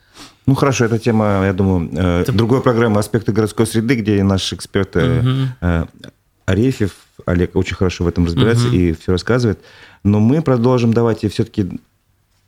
[0.46, 2.32] ну хорошо, эта тема, я думаю, э, это...
[2.32, 5.88] другой программы «Аспекты городской среды», где наши эксперты угу.
[6.46, 6.92] Арефьев,
[7.26, 8.76] Олег очень хорошо в этом разбирается угу.
[8.76, 9.60] и все рассказывает.
[10.02, 11.80] Но мы продолжим, давайте все-таки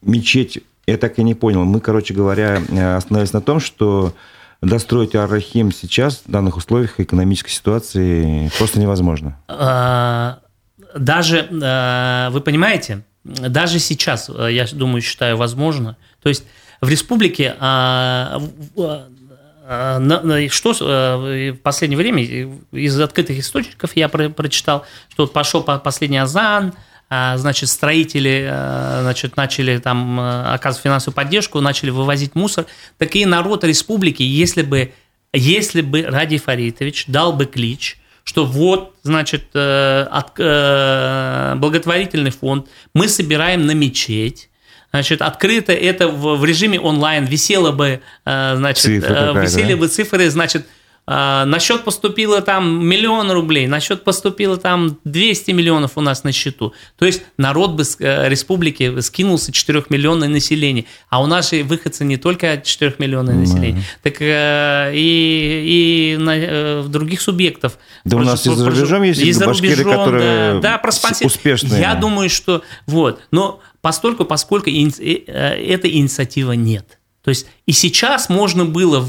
[0.03, 1.65] мечеть, я так и не понял.
[1.65, 4.13] Мы, короче говоря, э, остановились на том, что
[4.63, 9.39] достроить Арахим сейчас в данных условиях экономической ситуации просто невозможно.
[9.49, 10.41] А,
[10.95, 15.97] даже, э, вы понимаете, даже сейчас, э, я думаю, считаю возможно.
[16.23, 16.45] То есть
[16.81, 18.41] в республике а,
[19.67, 22.23] что э, в последнее время
[22.71, 26.73] из открытых источников я прочитал, что вот пошел последний азан,
[27.09, 32.67] а, значит, строители э, значит, начали там э, оказывать финансовую поддержку, начали вывозить мусор.
[32.99, 34.93] Так и народ республики, если бы,
[35.33, 43.67] если бы Ради Фаритович дал бы клич, что вот, значит, от, благотворительный фонд, мы собираем
[43.67, 44.49] на мечеть,
[44.97, 49.77] значит, открыто это в, в режиме онлайн висело бы, э, значит, Цифры э, висели да?
[49.77, 50.67] бы цифры, значит,
[51.09, 56.25] а, на счет поступило там миллион рублей, на счет поступило там 200 миллионов у нас
[56.25, 56.73] на счету.
[56.99, 60.85] То есть народ бы э, республики скинулся 4 миллионное население.
[61.09, 66.37] А у нас же выходцы не только 4 миллионное население, так э, и, и на,
[66.37, 67.79] э, в других субъектов.
[68.05, 71.81] Да у нас и за рубежом есть и за рубежом, которые да, да, успешные.
[71.81, 73.21] Я думаю, что вот.
[73.31, 76.99] Но постольку, поскольку этой инициативы нет.
[77.23, 79.01] То есть и сейчас можно было,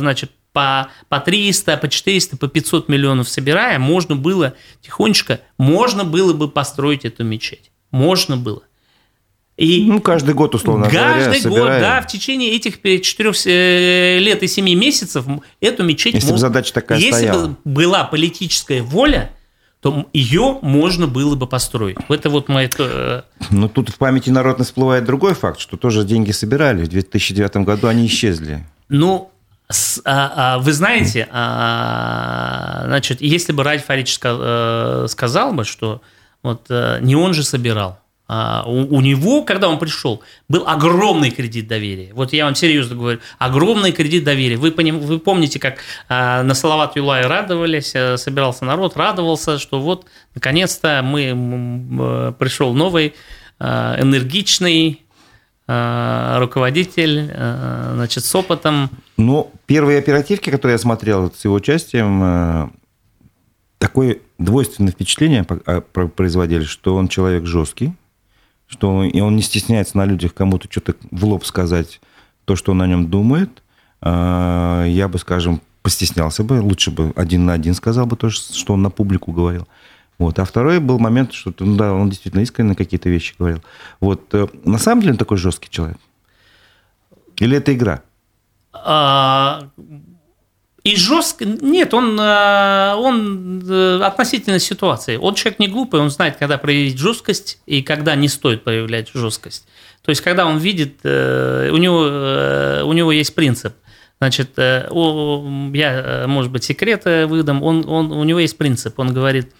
[0.00, 6.32] значит, по, по 300, по 400, по 500 миллионов собирая, можно было тихонечко, можно было
[6.32, 7.70] бы построить эту мечеть.
[7.92, 8.64] Можно было.
[9.56, 14.18] И ну, каждый год, условно каждый говоря, Каждый год, да, в течение этих 4 э,
[14.18, 15.26] лет и 7 месяцев
[15.60, 16.14] эту мечеть...
[16.14, 17.46] Если бы задача такая Если стояла.
[17.46, 19.30] бы была политическая воля,
[19.80, 21.98] то ее можно было бы построить.
[22.08, 22.68] Это вот мое...
[22.78, 26.84] Э, Но тут в памяти народно всплывает другой факт, что тоже деньги собирали.
[26.84, 28.66] В 2009 году они исчезли.
[28.88, 29.30] Ну,
[30.04, 36.00] а, а, вы знаете, а, значит, если бы Ради Фарич э, сказал бы, что
[36.42, 42.10] вот э, не он же собирал, у, него, когда он пришел, был огромный кредит доверия.
[42.12, 44.56] Вот я вам серьезно говорю, огромный кредит доверия.
[44.56, 50.04] Вы, поним, вы помните, как на Салават Юлай радовались, э, собирался народ, радовался, что вот
[50.34, 53.14] наконец-то мы пришел новый
[53.58, 55.02] энергичный
[55.66, 57.30] руководитель,
[57.94, 58.90] значит, с опытом.
[59.18, 62.68] Ну, первые оперативки, которые я смотрел с его участием, э,
[63.78, 67.92] такое двойственное впечатление а, производили, что он человек жесткий,
[68.68, 72.00] что и он не стесняется на людях кому-то что-то в лоб сказать,
[72.44, 73.62] то, что он о нем думает.
[74.00, 78.74] А, я бы, скажем, постеснялся бы, лучше бы один на один сказал бы то, что
[78.74, 79.66] он на публику говорил.
[80.18, 80.38] Вот.
[80.38, 83.62] А второй был момент, что ну, да, он действительно искренне какие-то вещи говорил.
[84.00, 84.34] Вот.
[84.34, 85.98] Э, на самом деле он такой жесткий человек?
[87.36, 88.02] Или это игра?
[88.72, 89.68] А,
[90.88, 91.44] и жестко...
[91.44, 95.16] Нет, он, а, он э, относительно ситуации.
[95.16, 99.66] Он человек не глупый, он знает, когда проявить жесткость и когда не стоит проявлять жесткость.
[100.02, 103.74] То есть, когда он видит, э, у него, э, у него есть принцип.
[104.20, 107.62] Значит, я, может быть, секреты выдам.
[107.62, 108.98] Он, он, у него есть принцип.
[108.98, 109.52] Он говорит,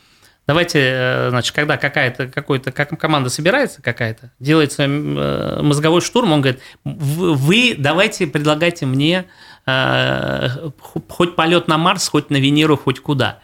[0.48, 7.76] давайте, значит, когда какая-то, какой-то, как команда собирается какая-то, делается мозговой штурм, он говорит, вы
[7.78, 9.26] давайте предлагайте мне
[9.57, 9.57] Э,
[11.08, 13.40] хоть полет на Марс, хоть на Венеру, хоть куда.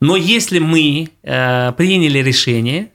[0.00, 2.90] Но если мы э, приняли решение,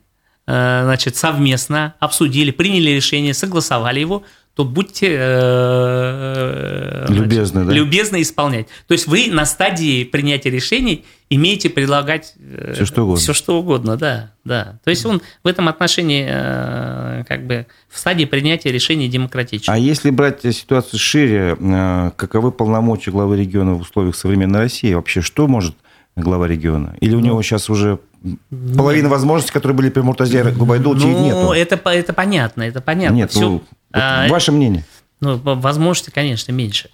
[0.46, 4.24] э, значит, совместно обсудили, приняли решение, согласовали его,
[4.56, 5.08] то будьте
[7.08, 7.74] любезны, значит, да?
[7.74, 8.68] любезны исполнять.
[8.88, 12.34] То есть вы на стадии принятия решений имеете предлагать
[12.74, 13.22] все что угодно.
[13.22, 14.80] Все что угодно, да, да.
[14.84, 16.26] То есть он в этом отношении
[17.24, 19.70] как бы в стадии принятия решений демократически.
[19.70, 21.56] А если брать ситуацию шире,
[22.18, 24.94] каковы полномочия главы региона в условиях современной России?
[24.94, 25.76] Вообще, что может
[26.18, 26.96] глава региона?
[27.00, 28.00] Или у ну, него сейчас уже
[28.76, 29.12] половина нет.
[29.12, 31.52] возможностей, которые были при Муртазе Губайдуловиче, ну, нету?
[31.54, 33.16] Это, это понятно, это понятно.
[33.16, 34.84] Нет, Все, ну, а, ваше мнение.
[35.22, 36.90] Ну, возможности, конечно, меньше.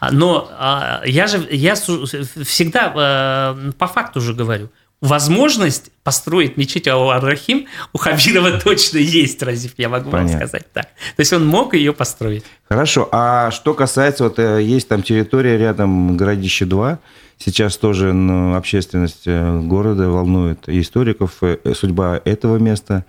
[0.00, 6.88] А, но а, я же я всегда а, по факту уже говорю, возможность построить мечеть
[6.88, 10.38] Ал-Рахим у Хабирова точно есть, Разив, я могу Понятно.
[10.38, 10.86] вам сказать так.
[11.16, 12.44] То есть он мог ее построить.
[12.68, 13.08] Хорошо.
[13.12, 16.98] А что касается, вот э, есть там территория рядом Городище 2,
[17.38, 21.40] сейчас тоже ну, общественность э, города волнует историков,
[21.74, 23.04] судьба этого места.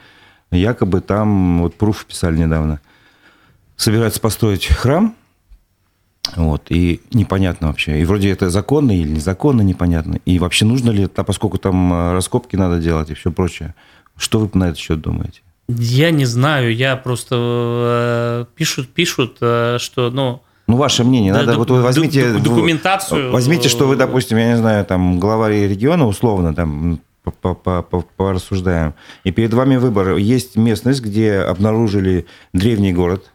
[0.51, 2.79] Якобы там, вот пруф писали недавно,
[3.83, 5.15] собираются построить храм,
[6.35, 8.01] вот, и непонятно вообще.
[8.01, 10.19] И вроде это законно или незаконно, непонятно.
[10.25, 13.75] И вообще нужно ли это, поскольку там э, раскопки надо делать и все прочее.
[14.17, 15.41] Что вы на этот счет думаете?
[15.67, 21.33] Я не знаю, я просто э, пишут, пишут, э, что, ну, ну, ваше мнение.
[21.33, 23.33] Надо, вот вы возьмите документацию.
[23.33, 27.01] Возьмите, что вы, допустим, я не знаю, там глава региона условно там
[28.15, 28.93] порассуждаем.
[29.25, 30.15] И перед вами выбор.
[30.15, 33.33] Есть местность, где обнаружили древний город,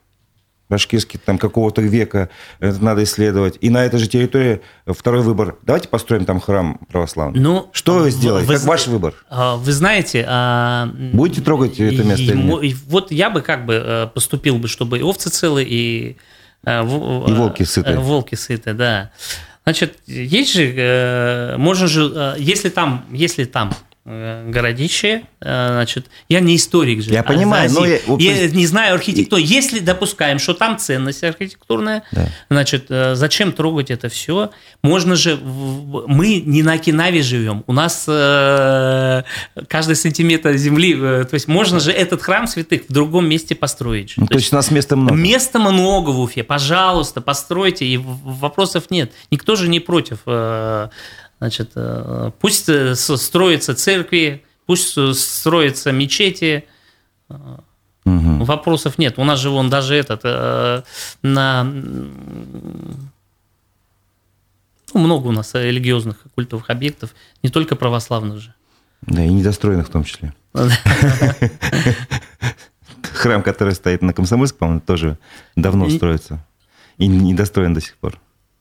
[0.68, 2.28] башкирский, там какого-то века,
[2.60, 3.56] это надо исследовать.
[3.60, 5.56] И на этой же территории второй выбор.
[5.62, 7.40] Давайте построим там храм православный.
[7.40, 8.48] Ну, что вы сделаете?
[8.48, 9.14] Вы, как ваш выбор?
[9.30, 10.24] А, вы знаете...
[10.28, 12.76] А, Будете трогать это место и, или нет?
[12.86, 16.16] Вот я бы как бы э, поступил бы, чтобы и овцы целы, и...
[16.64, 17.90] Э, и волки сыты.
[17.90, 19.10] Э, волки сыты, да.
[19.64, 26.56] Значит, есть же, можно же, если там, если там Э, городище, э, значит, я не
[26.56, 27.10] историк же.
[27.10, 27.98] Я а понимаю, но я...
[28.18, 29.40] я не знаю архитектуру.
[29.40, 32.28] Если допускаем, что там ценность архитектурная, да.
[32.48, 34.50] значит, э, зачем трогать это все?
[34.82, 38.04] Можно же, мы не на Окинаве живем, у нас
[39.68, 44.14] каждый сантиметр земли, то есть можно же этот храм святых в другом месте построить.
[44.16, 45.14] Ну, то, то есть у нас места много.
[45.14, 49.12] Места много в Уфе, пожалуйста, постройте, и вопросов нет.
[49.30, 50.20] Никто же не против
[51.38, 56.64] Значит, э, пусть э, строятся церкви, пусть строятся мечети,
[57.28, 58.44] угу.
[58.44, 59.18] вопросов нет.
[59.18, 60.24] У нас же вон даже этот
[61.22, 61.64] на
[64.94, 68.54] ну, много у нас религиозных культовых объектов, не только православных же.
[69.02, 70.32] Да, и недостроенных в том числе.
[73.12, 75.18] Храм, который стоит на Комсомольск, по-моему, тоже
[75.56, 76.44] давно строится.
[76.96, 78.18] И недостроен до сих пор.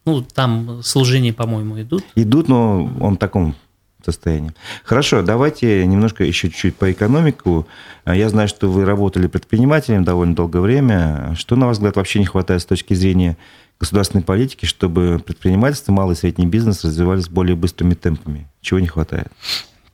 [0.08, 2.02] Ну, там служения, по-моему, идут.
[2.16, 3.56] Идут, но он в таком
[4.02, 4.54] состоянии.
[4.86, 7.68] Хорошо, давайте немножко еще чуть-чуть по экономику.
[8.06, 11.36] Я знаю, что вы работали предпринимателем довольно долгое время.
[11.38, 13.36] Что, на ваш взгляд, вообще не хватает с точки зрения
[13.82, 18.48] государственной политики, чтобы предпринимательство, малый и средний бизнес развивались более быстрыми темпами?
[18.62, 19.28] Чего не хватает?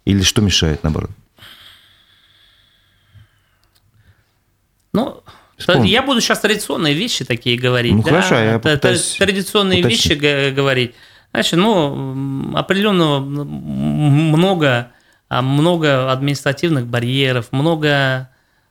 [0.05, 1.09] Или что мешает, наоборот?
[4.93, 5.23] Ну,
[5.63, 5.89] Вспомни.
[5.89, 7.93] Я буду сейчас традиционные вещи такие говорить.
[7.93, 8.09] Ну, да?
[8.09, 10.05] хорошо, я попытаюсь Традиционные уточнить.
[10.05, 10.95] вещи говорить.
[11.31, 14.91] Значит, ну, определенно много,
[15.29, 18.29] а, много административных барьеров, много,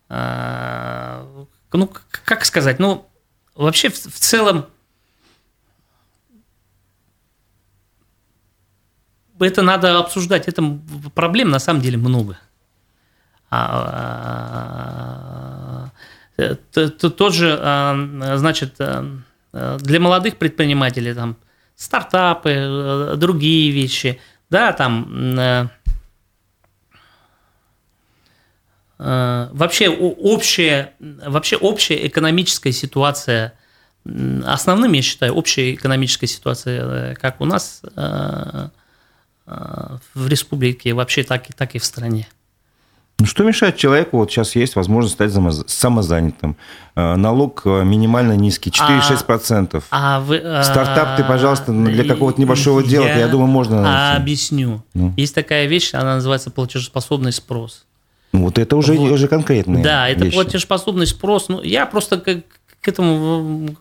[0.09, 1.90] а, ну,
[2.24, 3.09] как сказать, ну,
[3.55, 4.66] вообще в, в целом
[9.40, 10.46] это надо обсуждать.
[10.46, 10.62] Это
[11.14, 12.38] проблем на самом деле много.
[16.42, 19.07] А, тот же, а, значит, а,
[19.52, 21.37] для молодых предпринимателей там
[21.76, 25.68] стартапы, э, другие вещи, да, там э,
[28.98, 33.55] э, вообще общая, вообще общая экономическая ситуация,
[34.05, 37.83] основным, я считаю, общая экономическая ситуация, как у нас
[39.44, 42.26] в республике, вообще так и, так и в стране.
[43.22, 45.32] Ну, что мешает человеку, вот сейчас есть возможность стать
[45.68, 46.56] самозанятым.
[46.96, 49.80] Э, налог э, минимально низкий, 4-6%.
[49.92, 54.20] А, а вы, а, Стартап ты, пожалуйста, для какого-то небольшого дела, я думаю, можно найти.
[54.20, 54.82] Объясню.
[54.94, 55.14] Ну.
[55.16, 57.85] Есть такая вещь, она называется платежеспособный спрос.
[58.32, 59.12] Ну, вот это уже, вот.
[59.12, 60.35] уже конкретные Да, это вещи.
[60.35, 61.48] платежеспособный спрос.
[61.48, 62.38] Ну, я просто как
[62.80, 63.76] к этому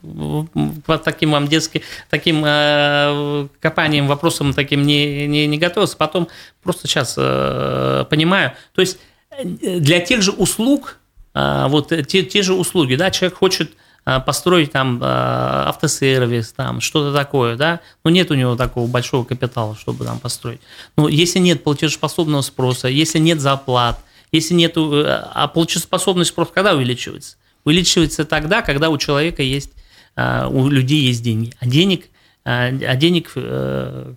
[0.85, 6.27] по таким вам детским таким э, копанием вопросам таким не, не, не готовился потом
[6.61, 8.99] просто сейчас э, понимаю то есть
[9.43, 10.97] для тех же услуг,
[11.33, 13.71] а, вот те, те же услуги, да, человек хочет
[14.03, 19.23] а, построить там а, автосервис, там что-то такое, да, но нет у него такого большого
[19.23, 20.59] капитала, чтобы там построить.
[20.97, 23.99] Но если нет платежеспособного спроса, если нет зарплат,
[24.31, 27.35] если нет, э, а платежеспособный спрос когда увеличивается?
[27.63, 29.71] Увеличивается тогда, когда у человека есть,
[30.15, 32.05] у людей есть деньги, а денег,
[32.43, 34.13] а денег э,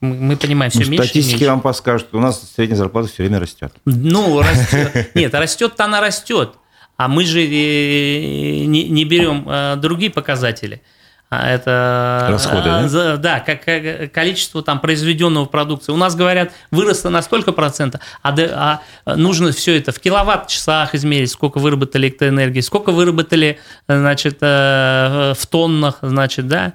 [0.00, 1.06] мы понимаем все ну, меньше.
[1.06, 1.50] Статистики меньше.
[1.50, 3.72] вам подскажут, у нас средняя зарплата все время растет.
[3.84, 5.14] Ну, растет.
[5.14, 6.54] Нет, растет-то она растет.
[6.96, 10.82] А мы же не, не берем другие показатели.
[11.28, 13.16] А это расходы, да?
[13.16, 15.90] Да, как, количество там произведенного продукции.
[15.90, 21.32] У нас говорят, выросло на столько процентов, а, а нужно все это в киловатт-часах измерить,
[21.32, 23.58] сколько выработали электроэнергии, сколько выработали,
[23.88, 26.74] значит, э, в тоннах, значит, да,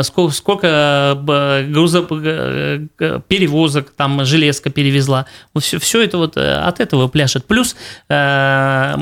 [0.00, 5.26] сколько, сколько грузов, перевозок, там железка перевезла.
[5.58, 7.44] Все, все это вот э, от этого пляшет.
[7.44, 7.76] Плюс
[8.08, 8.94] э,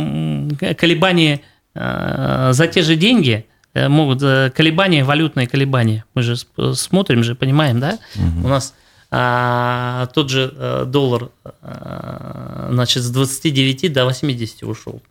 [0.77, 1.43] колебания
[1.75, 6.05] за те же деньги– Э, могут э, колебания, валютные колебания.
[6.15, 6.37] Мы же
[6.75, 7.99] смотрим же, понимаем, да?
[8.17, 8.47] Угу.
[8.47, 8.75] У нас
[9.11, 11.31] а, тот же э, доллар,
[11.63, 15.03] а, значит, с 29 до 80 ушел.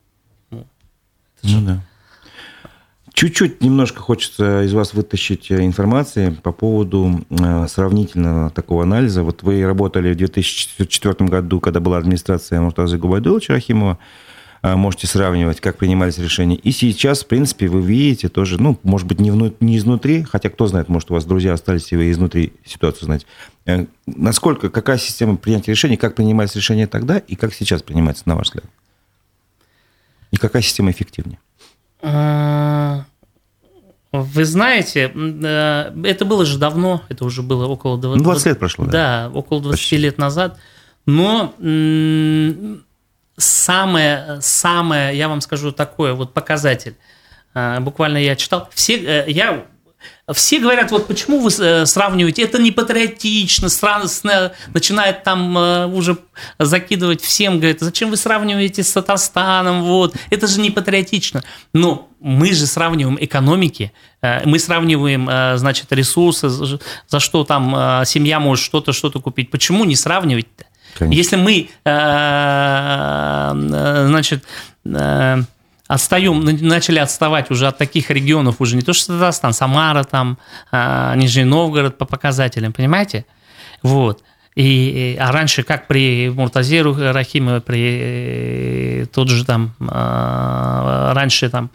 [0.52, 0.68] Ну,
[1.44, 1.84] ну да.
[3.14, 7.26] Чуть-чуть немножко хочется из вас вытащить информации по поводу
[7.68, 9.24] сравнительного такого анализа.
[9.24, 13.98] Вот вы работали в 2004 году, когда была администрация Муртазы Губайдуловича Рахимова.
[14.68, 16.56] А, можете сравнивать, как принимались решения.
[16.56, 20.50] И сейчас, в принципе, вы видите тоже, ну, может быть, не, вну, не изнутри, хотя
[20.50, 23.26] кто знает, может, у вас друзья остались, и вы изнутри ситуацию знаете.
[23.66, 28.36] Э, насколько, какая система принятия решений, как принимались решения тогда и как сейчас принимается, на
[28.36, 28.66] ваш взгляд?
[30.32, 31.40] И какая система эффективнее?
[32.02, 33.06] А,
[34.12, 38.86] вы знаете, это было же давно, это уже было около 20, 20 лет прошло.
[38.86, 39.98] Да, да около 20 Почти.
[39.98, 40.60] лет назад.
[41.06, 41.54] Но
[43.38, 46.96] самое, самое, я вам скажу такое, вот показатель.
[47.58, 48.70] А, буквально я читал.
[48.74, 49.66] Все, э, я
[50.32, 53.68] все говорят, вот почему вы э, сравниваете, это не патриотично,
[54.74, 56.20] начинает там э, уже
[56.60, 61.44] закидывать всем, говорит, зачем вы сравниваете с Татарстаном, вот, это же не патриотично.
[61.74, 68.94] Но мы же сравниваем экономики, мы сравниваем, значит, ресурсы, за что там семья может что-то,
[68.94, 69.50] что-то купить.
[69.50, 70.66] Почему не сравнивать-то?
[70.96, 71.18] Конечно.
[71.18, 71.90] Если мы, э,
[73.74, 74.44] э, значит,
[74.86, 75.38] э,
[75.88, 80.38] отстаем, начали отставать уже от таких регионов, уже не то что Татарстан, Самара, там,
[81.16, 83.26] Нижний Новгород по показателям, понимаете?
[83.84, 84.22] Вот.
[84.56, 91.70] И, а раньше, как при Муртазе Рахимове, при тот же там, раньше там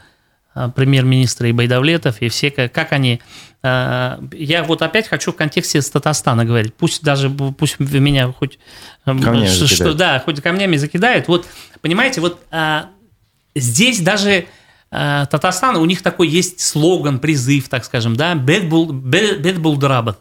[0.74, 5.88] премьер-министра и Байдавлетов, и все, как они Э, я вот опять хочу в контексте с
[5.88, 6.74] Татарстана говорить.
[6.74, 8.58] Пусть даже, пусть меня хоть...
[9.06, 11.28] Э, камнями что, да, хоть камнями закидают.
[11.28, 11.46] Вот,
[11.80, 12.90] понимаете, вот а,
[13.54, 14.46] здесь даже
[14.90, 18.68] а, Татарстан, у них такой есть слоган, призыв, так скажем, да, «Бед
[19.60, 20.18] был драбат»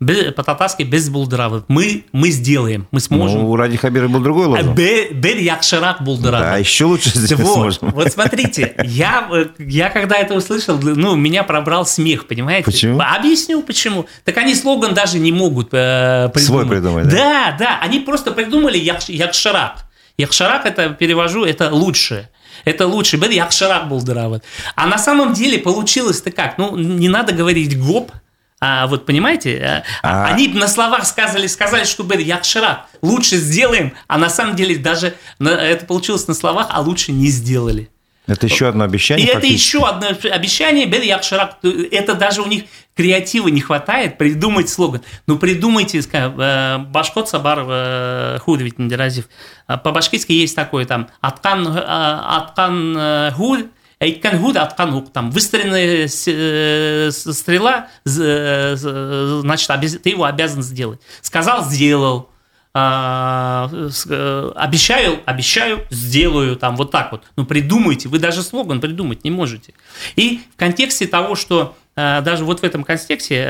[0.00, 1.64] по-татарски без булдыравы.
[1.68, 3.40] Мы, мы сделаем, мы сможем.
[3.40, 4.74] Ну, у Ради Хабира был другой лозунг.
[4.74, 6.44] Бер якширак булдыравы.
[6.44, 7.90] Да, еще лучше сделать вот, сможем.
[7.90, 9.28] Вот смотрите, я,
[9.58, 12.64] я когда это услышал, ну, меня пробрал смех, понимаете?
[12.64, 13.00] Почему?
[13.00, 14.06] Объясню, почему.
[14.24, 16.46] Так они слоган даже не могут э, придумать.
[16.46, 17.16] Свой придумать, да?
[17.16, 19.84] Да, да, они просто придумали як, якширак.
[20.16, 22.28] Якширак, это перевожу, это лучше.
[22.64, 23.18] Это лучше.
[23.18, 24.40] Бер якширак булдыравы.
[24.76, 26.56] А на самом деле получилось-то как?
[26.58, 28.12] Ну, не надо говорить гоп,
[28.60, 30.26] а вот понимаете, а, а...
[30.26, 35.14] они на словах сказали, сказали, что бы якширак, лучше сделаем, а на самом деле даже
[35.38, 37.88] это получилось на словах, а лучше не сделали.
[38.26, 39.26] Это еще одно обещание.
[39.26, 41.58] И это еще одно обещание, Бен Якширак,
[41.90, 45.00] это даже у них креатива не хватает придумать слоган.
[45.26, 49.24] Ну, придумайте, э, Башкот Сабар э, Худ ведь Надиразив.
[49.66, 53.66] А по-башкирски есть такое там, Аткан, э, Аткан Худ,
[54.00, 55.12] Эйткан гуд аткан ук.
[55.12, 61.00] Там выстреленная э, стрела, э, значит, ты его обязан сделать.
[61.20, 62.30] Сказал, сделал.
[62.72, 67.24] А, э, обещаю, обещаю, сделаю, там вот так вот.
[67.36, 69.74] Ну, придумайте, вы даже слоган придумать не можете.
[70.16, 73.44] И в контексте того, что даже вот в этом контексте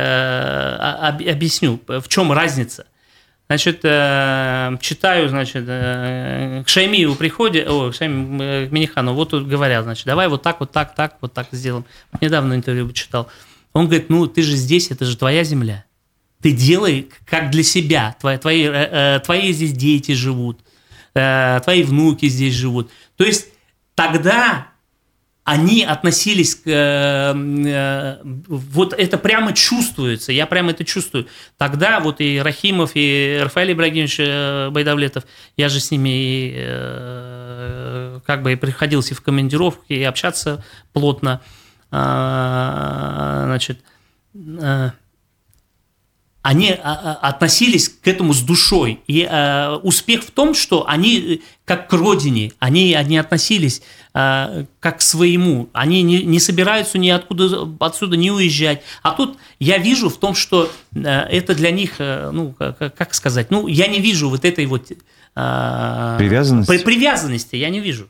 [0.80, 2.86] объясню, в чем разница.
[3.50, 9.48] Значит, э, читаю, значит, э, к Шаймиеву приходе, о, к, Шайми, э, Минихану, вот тут
[9.48, 11.84] говорят, значит, давай вот так, вот так, так, вот так сделаем.
[12.20, 13.28] Недавно интервью читал.
[13.72, 15.84] Он говорит, ну, ты же здесь, это же твоя земля.
[16.40, 18.14] Ты делай как для себя.
[18.20, 20.60] Твои, твои, твои здесь дети живут,
[21.12, 22.88] твои внуки здесь живут.
[23.16, 23.48] То есть
[23.96, 24.68] тогда
[25.50, 26.62] они относились к...
[26.66, 31.26] Э, э, вот это прямо чувствуется, я прямо это чувствую.
[31.58, 35.24] Тогда вот и Рахимов, и Рафаэль Ибрагимович э, Байдавлетов,
[35.56, 36.54] я же с ними
[38.24, 41.40] как бы и приходился в командировки, и общаться плотно.
[41.90, 43.80] А, значит,
[46.42, 49.00] они а, а, относились к этому с душой.
[49.06, 53.82] И э, успех в том, что они как к родине, они, они относились
[54.14, 55.68] э, как к своему.
[55.74, 58.82] Они не, не собираются ни откуда отсюда не уезжать.
[59.02, 63.14] А тут я вижу в том, что э, это для них, э, ну, как, как
[63.14, 64.90] сказать, ну, я не вижу вот этой вот...
[65.36, 66.70] Э, привязанности?
[66.70, 68.08] При, привязанности я не вижу.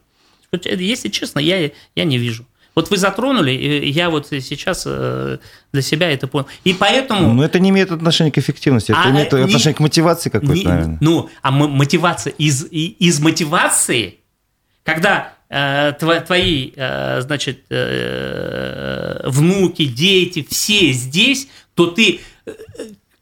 [0.53, 2.47] Если честно, я, я не вижу.
[2.75, 5.39] Вот вы затронули, и я вот сейчас э,
[5.73, 6.47] для себя это понял.
[6.65, 7.33] И поэтому...
[7.35, 10.55] Но это не имеет отношения к эффективности, это а, имеет не, отношение к мотивации какой-то,
[10.55, 10.99] не, наверное.
[11.01, 14.19] Ну, а мотивация из, из мотивации,
[14.85, 22.53] когда э, твои, э, значит, э, внуки, дети, все здесь, то ты э,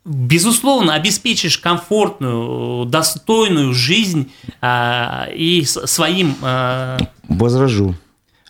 [0.04, 4.30] безусловно, обеспечишь комфортную, достойную жизнь
[4.60, 6.34] а, и своим...
[6.42, 6.98] А...
[7.28, 7.94] Возражу.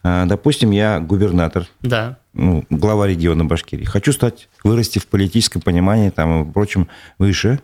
[0.08, 2.18] А, допустим, я губернатор, да.
[2.32, 3.84] ну, глава региона Башкирии.
[3.84, 6.88] Хочу стать, вырасти в политическом понимании, там, и прочем,
[7.18, 7.60] выше.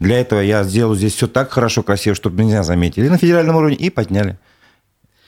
[0.00, 3.76] Для этого я сделаю здесь все так хорошо, красиво, чтобы меня заметили на федеральном уровне
[3.76, 4.38] и подняли.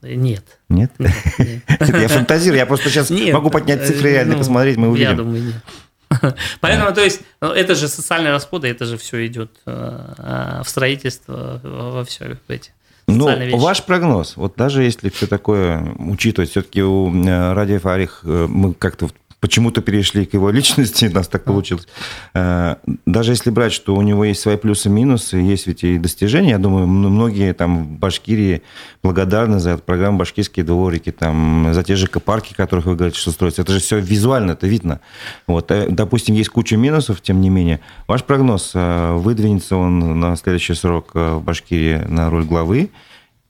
[0.00, 0.44] Нет.
[0.70, 0.92] Нет?
[0.98, 1.62] нет, нет.
[1.80, 5.10] Я фантазирую, я просто сейчас нет, могу поднять цифры реально ну, посмотреть, мы увидим.
[5.10, 6.34] Я думаю, нет.
[6.60, 11.60] Поэтому, то есть, ну, это же социальные расходы, это же все идет э, в строительство,
[11.62, 12.72] во все эти.
[13.08, 18.46] Ну, ваш прогноз, вот даже если все такое учитывать, все-таки у э, Ради Фарих э,
[18.48, 19.08] мы как-то
[19.40, 21.86] почему-то перешли к его личности, у нас так получилось.
[22.34, 22.76] Э,
[23.06, 26.50] даже если брать, что у него есть свои плюсы и минусы, есть ведь и достижения,
[26.50, 28.62] я думаю, многие там в Башкирии
[29.02, 33.30] благодарны за эту программу «Башкирские дворики», там, за те же парки, которых вы говорите, что
[33.30, 33.62] строятся.
[33.62, 35.00] Это же все визуально, это видно.
[35.46, 37.80] Вот, э, допустим, есть куча минусов, тем не менее.
[38.06, 42.90] Ваш прогноз, э, выдвинется он на следующий срок в Башкирии на роль главы,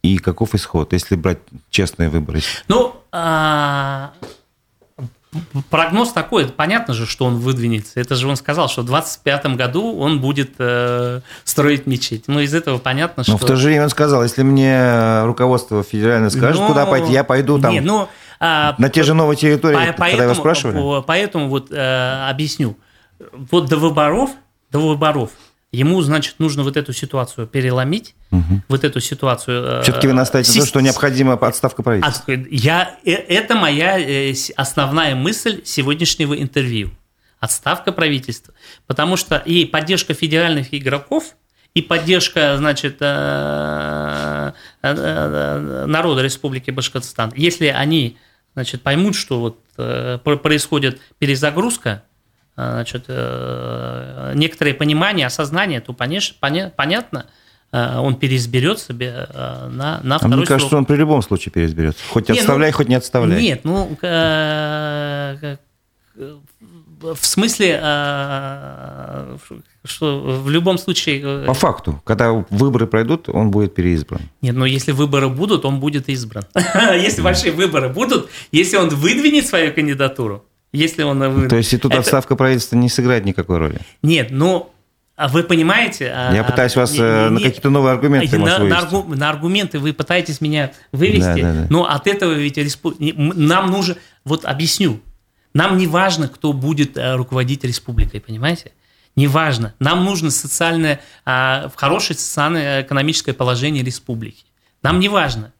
[0.03, 1.39] и каков исход, если брать
[1.71, 2.41] честные выборы?
[2.69, 4.13] Ну, а,
[5.71, 8.01] прогноз такой, понятно же, что он выдвинется.
[8.01, 12.25] Это же он сказал, что в 25 году он будет э, строить мечеть.
[12.29, 13.33] Ну, из этого понятно, что...
[13.33, 16.69] Но в то же время он сказал, если мне руководство федеральное скажет, Но...
[16.69, 17.73] куда пойти, я пойду там...
[17.73, 18.09] Нет, ну,
[18.41, 21.05] а, на те же новые территории, по, когда поэтому, его спрашивали?
[21.07, 22.77] Поэтому вот э, объясню.
[23.51, 24.31] Вот до выборов,
[24.71, 25.31] до выборов
[25.79, 28.63] Ему, значит, нужно вот эту ситуацию переломить, угу.
[28.69, 29.79] вот эту ситуацию...
[29.79, 32.33] Э, Все-таки вы настаиваете на том, что необходима отставка правительства.
[32.51, 36.91] Я, э, это моя э, основная мысль сегодняшнего интервью.
[37.39, 38.53] Отставка правительства.
[38.89, 41.37] Потому что и поддержка федеральных игроков,
[41.75, 43.93] и поддержка, значит, народа
[46.23, 48.17] Республики Башкортостан, если они,
[48.55, 49.63] значит, поймут, что вот
[50.43, 52.03] происходит перезагрузка,
[52.59, 57.27] значит, э, некоторое понимание, осознание, то, конечно, понятно,
[57.71, 60.81] э, он переизберет себе э, на, на второй а мне кажется, срок.
[60.81, 62.01] он при любом случае переизберется.
[62.09, 63.41] Хоть нет, отставляй, ну, хоть не отставляй.
[63.41, 63.97] Нет, ну,
[67.01, 67.77] в смысле,
[69.85, 71.45] что в любом случае...
[71.47, 74.23] По факту, когда выборы пройдут, он будет переизбран.
[74.43, 76.45] Нет, но если выборы будут, он будет избран.
[76.95, 81.49] Если большие выборы будут, если он выдвинет свою кандидатуру, если он...
[81.49, 82.01] То есть и тут это...
[82.01, 83.81] отставка правительства не сыграет никакой роли?
[84.03, 84.71] Нет, ну,
[85.17, 86.13] а вы понимаете...
[86.15, 89.79] А, Я пытаюсь вас не, э, на какие-то новые аргументы на, на, аргу, на аргументы
[89.79, 91.67] вы пытаетесь меня вывести, да, да, да.
[91.71, 92.95] но от этого ведь респу...
[92.99, 93.97] нам нужно...
[94.25, 95.01] Вот объясню.
[95.55, 98.73] Нам не важно, кто будет э, руководить республикой, понимаете?
[99.17, 99.75] Не важно.
[99.81, 104.45] Нам нужно социальное, а, хорошее социально-экономическое положение республики.
[104.83, 105.53] Нам не важно,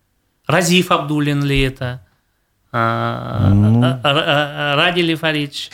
[0.47, 2.07] Разиф Абдулин ли это,
[2.73, 3.83] а, ну.
[3.85, 5.71] А, а, Ради Лифарич.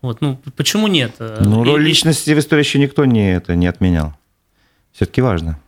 [0.00, 1.14] Вот, ну, почему нет?
[1.18, 4.14] Ну, роль личности в истории еще никто не, это не отменял.
[4.92, 5.58] Все-таки важно.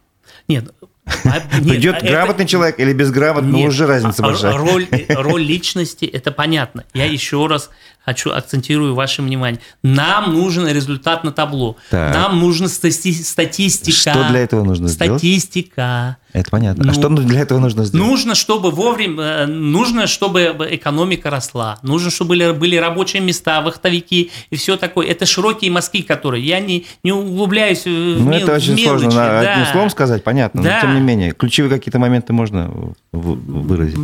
[0.48, 0.72] Нет,
[1.06, 4.56] а, Придет грамотный человек или безграмотный, нет, уже разница большая.
[4.56, 6.84] Роль, роль личности– это понятно.
[6.94, 7.70] Я еще раз
[8.04, 9.60] хочу акцентирую ваше внимание.
[9.82, 11.76] Нам нужен результат на табло.
[11.90, 12.14] Так.
[12.14, 14.10] Нам нужна статистика.
[14.10, 15.18] Что для этого нужно статистика.
[15.18, 15.20] сделать?
[15.20, 16.16] Статистика.
[16.34, 16.84] Это понятно.
[16.84, 18.08] Ну, а что для этого нужно сделать?
[18.08, 24.32] Нужно, чтобы вовремя, э, нужно, чтобы экономика росла, нужно, чтобы были, были рабочие места, вахтовики
[24.50, 25.06] и все такое.
[25.06, 29.10] Это широкие мазки, которые я не, не углубляюсь ну, в Ну, это очень мелочи, сложно
[29.12, 29.52] да.
[29.52, 30.60] одним словом сказать, понятно.
[30.60, 32.68] Да, тем не менее, ключевые какие-то моменты можно
[33.12, 33.96] выразить.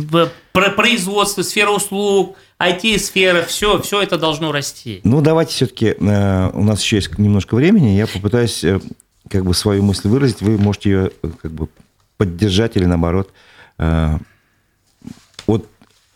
[0.53, 2.37] Про производство, сфера услуг,
[2.69, 5.01] IT-сфера, все, все это должно расти.
[5.03, 8.79] Ну, давайте все-таки, э, у нас еще есть немножко времени, я попытаюсь э,
[9.29, 11.67] как бы свою мысль выразить, вы можете ее как бы
[12.17, 13.31] поддержать или наоборот.
[15.47, 15.67] Вот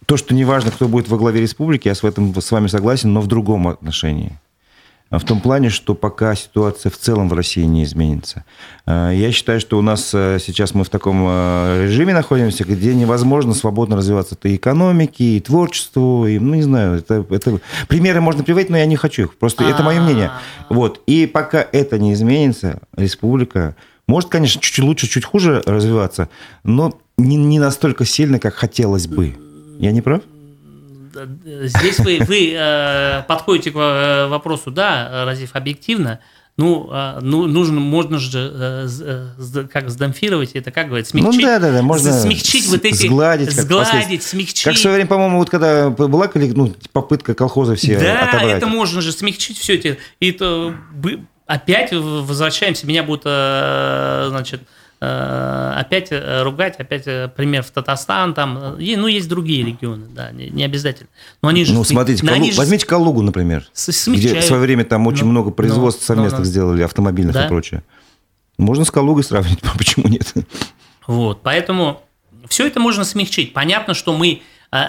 [0.05, 3.21] то, что неважно, кто будет во главе республики, я с этом с вами согласен, но
[3.21, 4.37] в другом отношении.
[5.11, 8.43] В том плане, что пока ситуация в целом в России не изменится.
[8.87, 12.95] Э, я считаю, что у нас э, сейчас мы в таком э, режиме находимся, где
[12.95, 17.61] невозможно свободно развиваться и экономике, и творчеству, и, ну, не знаю, это, это...
[17.87, 19.37] примеры можно приводить, но я не хочу их.
[19.37, 20.31] Просто это мое мнение.
[20.69, 21.01] Вот.
[21.05, 23.75] И пока это не изменится, республика
[24.07, 26.29] может, конечно, чуть лучше, чуть хуже развиваться,
[26.63, 29.35] но не, не настолько сильно, как хотелось бы.
[29.79, 30.21] Я не прав?
[31.15, 36.19] Здесь вы, вы э, подходите к э, вопросу, да, Разив, объективно,
[36.57, 41.41] ну, э, ну, нужно, можно же, э, как сдамфировать это, как говорят, смягчить.
[41.41, 43.07] Ну, да, да, да, можно смягчить вот эти...
[43.07, 43.51] Сгладить.
[43.51, 44.63] Сгладить, смягчить.
[44.63, 48.47] Как в свое время, по-моему, вот когда была ну, попытка колхоза все да, отобрать.
[48.47, 49.97] Да, это можно же смягчить все это.
[50.19, 50.73] И то,
[51.45, 54.65] опять возвращаемся, меня будут, значит, Э,
[54.99, 60.49] опять э, ругать, опять э, пример в Татарстан, там, ну, есть другие регионы, да, не,
[60.49, 61.09] не обязательно.
[61.41, 61.73] Но они же...
[61.73, 62.45] Ну, смотрите, Калу...
[62.45, 62.57] же...
[62.57, 64.19] возьмите Калугу, например, смягчают.
[64.19, 67.45] где в свое время там очень ну, много производств ну, совместных ну, сделали, автомобильных да?
[67.45, 67.83] и прочее.
[68.57, 70.33] Можно с Калугой сравнить, почему нет?
[71.07, 72.01] Вот, поэтому
[72.47, 73.53] все это можно смягчить.
[73.53, 74.41] Понятно, что мы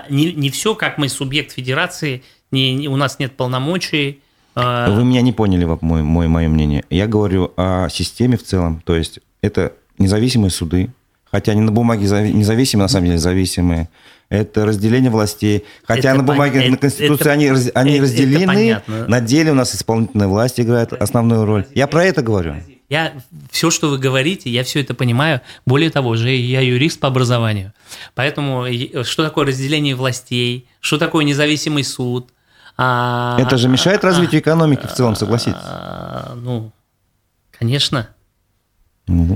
[0.09, 4.21] не, не все, как мы субъект федерации, не, не, у нас нет полномочий,
[4.55, 6.85] вы меня не поняли, мой, мой, мое мнение.
[6.89, 8.81] Я говорю о системе в целом.
[8.87, 10.91] То есть это независимые суды,
[11.31, 13.89] хотя они на бумаге независимые, на самом деле зависимые.
[14.29, 15.65] Это разделение властей.
[15.85, 16.71] Хотя это на бумаге, пон...
[16.73, 20.93] на Конституции это, они, они это, разделены, это на деле у нас исполнительная власть играет
[20.93, 21.67] основную роль.
[21.75, 22.57] Я про это говорю.
[22.89, 23.15] Я
[23.51, 25.41] все, что вы говорите, я все это понимаю.
[25.65, 27.73] Более того, же я юрист по образованию.
[28.15, 28.67] Поэтому
[29.03, 32.31] что такое разделение властей, что такое независимый суд.
[32.77, 35.57] А, это же мешает а, развитию экономики в целом, согласитесь?
[35.65, 36.73] А, ну,
[37.59, 38.09] конечно.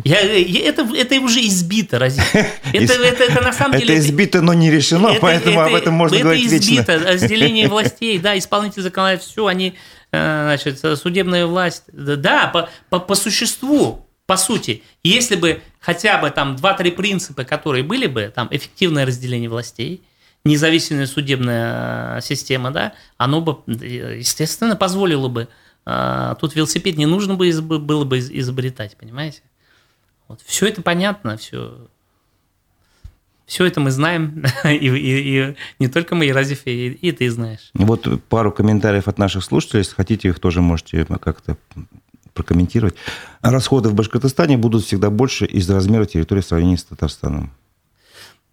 [0.05, 2.25] Я, я, это, это уже избито, разве?
[2.73, 3.95] Это, это, это на самом деле...
[3.95, 6.71] Это избито, но не решено, это, поэтому это, об этом можно это говорить избито.
[6.71, 6.93] вечно.
[6.93, 9.75] Это разделение властей, да, исполнитель законодательства, все, они,
[10.11, 16.31] э, значит, судебная власть, да, по, по, по существу, по сути, если бы хотя бы
[16.31, 20.03] там два-три принципа, которые были бы, там эффективное разделение властей,
[20.45, 25.49] независимая судебная э, система, да, оно бы, естественно, позволило бы,
[25.87, 29.43] э, тут велосипед не нужно бы было бы изобретать, понимаете?
[30.31, 30.43] Вот.
[30.47, 31.89] Все это понятно, все,
[33.47, 37.29] все это мы знаем, и, и, и не только мы, и Разиф, и, и ты
[37.33, 37.71] знаешь.
[37.75, 41.57] Вот пару комментариев от наших слушателей, если хотите, их тоже можете как-то
[42.33, 42.95] прокомментировать.
[43.43, 47.53] Расходы в Башкортостане будут всегда больше из-за размера территории в сравнении с Татарстаном.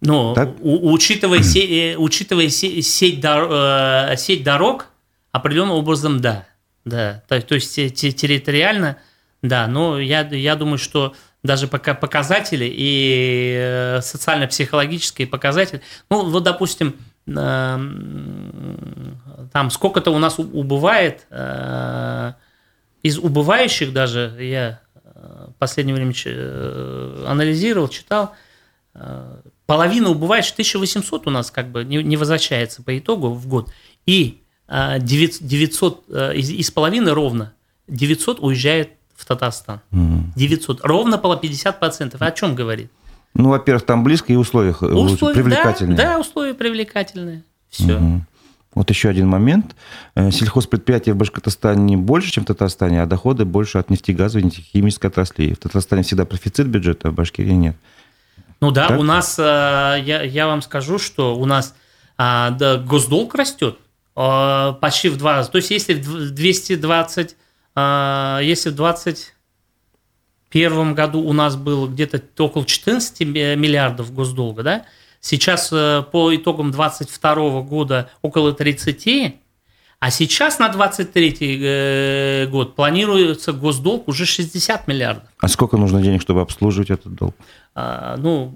[0.00, 1.60] Но у, учитывая, се,
[1.92, 4.88] э, учитывая се, сеть, дор, э, сеть дорог,
[5.30, 6.44] определенным образом да.
[6.84, 7.22] да.
[7.28, 8.96] То, то есть территориально,
[9.42, 15.82] да, но я, я думаю, что даже пока показатели и э, социально-психологические показатели.
[16.10, 19.18] Ну, вот, допустим, эм,
[19.52, 22.32] там сколько-то у нас убывает, э,
[23.02, 26.12] из убывающих даже, я э, в последнее время
[27.26, 28.34] анализировал, читал,
[29.66, 33.70] половина убывающих, 1800 у нас как бы не возвращается по итогу в год,
[34.06, 37.54] и 900, из, из половины ровно
[37.86, 39.80] 900 уезжает в Татарстан.
[39.92, 40.32] Угу.
[40.36, 40.84] 900.
[40.84, 42.16] Ровно по 50%.
[42.18, 42.90] О чем говорит?
[43.34, 45.96] Ну, во-первых, там близко и условия, условия привлекательные.
[45.96, 47.42] Да, да, условия привлекательные.
[47.68, 47.96] Все.
[47.96, 48.22] Угу.
[48.74, 49.74] Вот еще один момент.
[50.14, 55.10] Э, сельхозпредприятия в Башкортостане больше, чем в Татарстане, а доходы больше от нефтегазовой и нефтехимической
[55.10, 55.54] отраслей.
[55.54, 57.76] В Татарстане всегда профицит бюджета, а в Башкирии нет.
[58.60, 59.00] Ну да, так?
[59.00, 61.74] у нас, э, я, я вам скажу, что у нас
[62.16, 63.78] а, да, госдолг растет
[64.14, 65.50] почти в два раза.
[65.50, 67.34] То есть если в 220 а,
[68.42, 74.84] если в 2021 году у нас было где-то около 14 миллиардов госдолга, да,
[75.20, 79.36] сейчас э, по итогам 2022 года около 30,
[80.00, 85.24] а сейчас на 2023 э, год планируется госдолг уже 60 миллиардов.
[85.40, 87.34] А сколько нужно денег, чтобы обслуживать этот долг?
[87.74, 88.54] А, ну,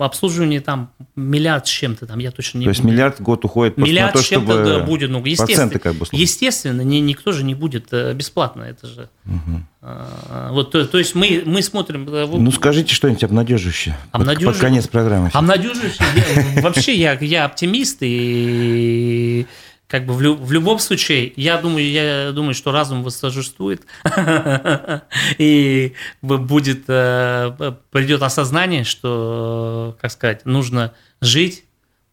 [0.00, 3.76] обслуживание там миллиард с чем-то там, я точно не То есть миллиард в год уходит
[3.76, 7.44] миллиард на то, с чем-то чтобы будет, ну, естественно, как бы естественно, ни, никто же
[7.44, 9.10] не будет э, бесплатно, это же.
[9.26, 9.62] Угу.
[9.82, 12.08] А, вот, то, то есть мы, мы смотрим.
[12.08, 13.98] Э, ну скажите что-нибудь обнадеживающее.
[14.12, 14.52] Обнадеживающее.
[14.52, 15.30] Под, под конец программы.
[15.32, 16.62] Обнадеживающее.
[16.62, 19.46] Вообще я оптимист и
[19.90, 23.82] как бы в, лю- в любом случае, я думаю, я думаю, что разум восторжествует,
[25.38, 31.64] и будет, э, придет осознание, что, как сказать, нужно жить,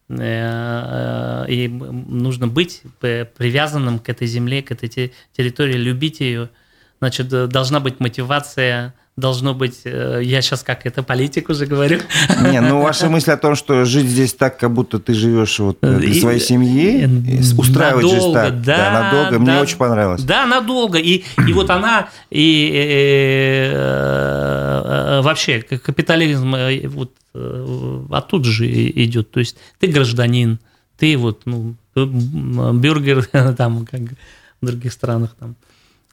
[0.08, 6.50] э, и нужно быть привязанным к этой земле, к этой территории, любить ее.
[6.98, 12.00] Значит, должна быть мотивация должно быть, э, я сейчас как это политик уже говорю.
[12.50, 15.78] Не, ну ваша мысль о том, что жить здесь так, как будто ты живешь вот
[15.82, 17.04] э, для своей семьи,
[17.56, 20.22] устраивать надолго, жизнь так, да, да, надолго, да, мне очень понравилось.
[20.22, 26.54] Да, надолго, и, и вот она, и э, э, вообще капитализм
[26.88, 27.12] вот
[28.10, 30.58] оттуда же идет, то есть ты гражданин,
[30.96, 33.24] ты вот, ну, бюргер
[33.56, 34.00] там, как
[34.60, 35.56] в других странах там,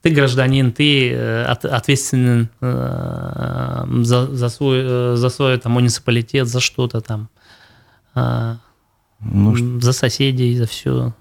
[0.06, 6.60] ты гражданин, ты э, ответственен э, за, за, свой, э, за свой там, муниципалитет, за
[6.60, 7.30] что-то там,
[9.20, 11.16] ну, за соседей, за все.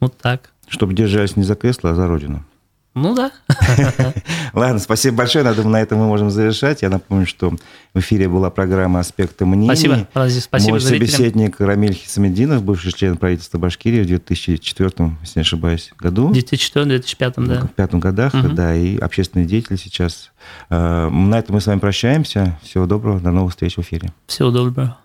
[0.00, 0.50] Вот так.
[0.66, 2.42] Чтобы держались не за кресло, а за родину.
[2.96, 3.30] Ну да.
[4.54, 5.44] Ладно, спасибо большое.
[5.44, 6.80] Я думаю, на этом мы можем завершать.
[6.80, 7.50] Я напомню, что
[7.92, 9.66] в эфире была программа «Аспекты мнений».
[9.66, 14.90] Спасибо, Разис, спасибо Мой собеседник Рамиль Хисамединов, бывший член правительства Башкирии в 2004,
[15.20, 16.28] если не ошибаюсь, году.
[16.28, 17.60] В 2004-2005, да.
[17.66, 18.48] В пятом годах, угу.
[18.48, 20.32] да, и общественный деятель сейчас.
[20.70, 22.58] Э, на этом мы с вами прощаемся.
[22.62, 24.10] Всего доброго, до новых встреч в эфире.
[24.26, 24.96] Всего доброго.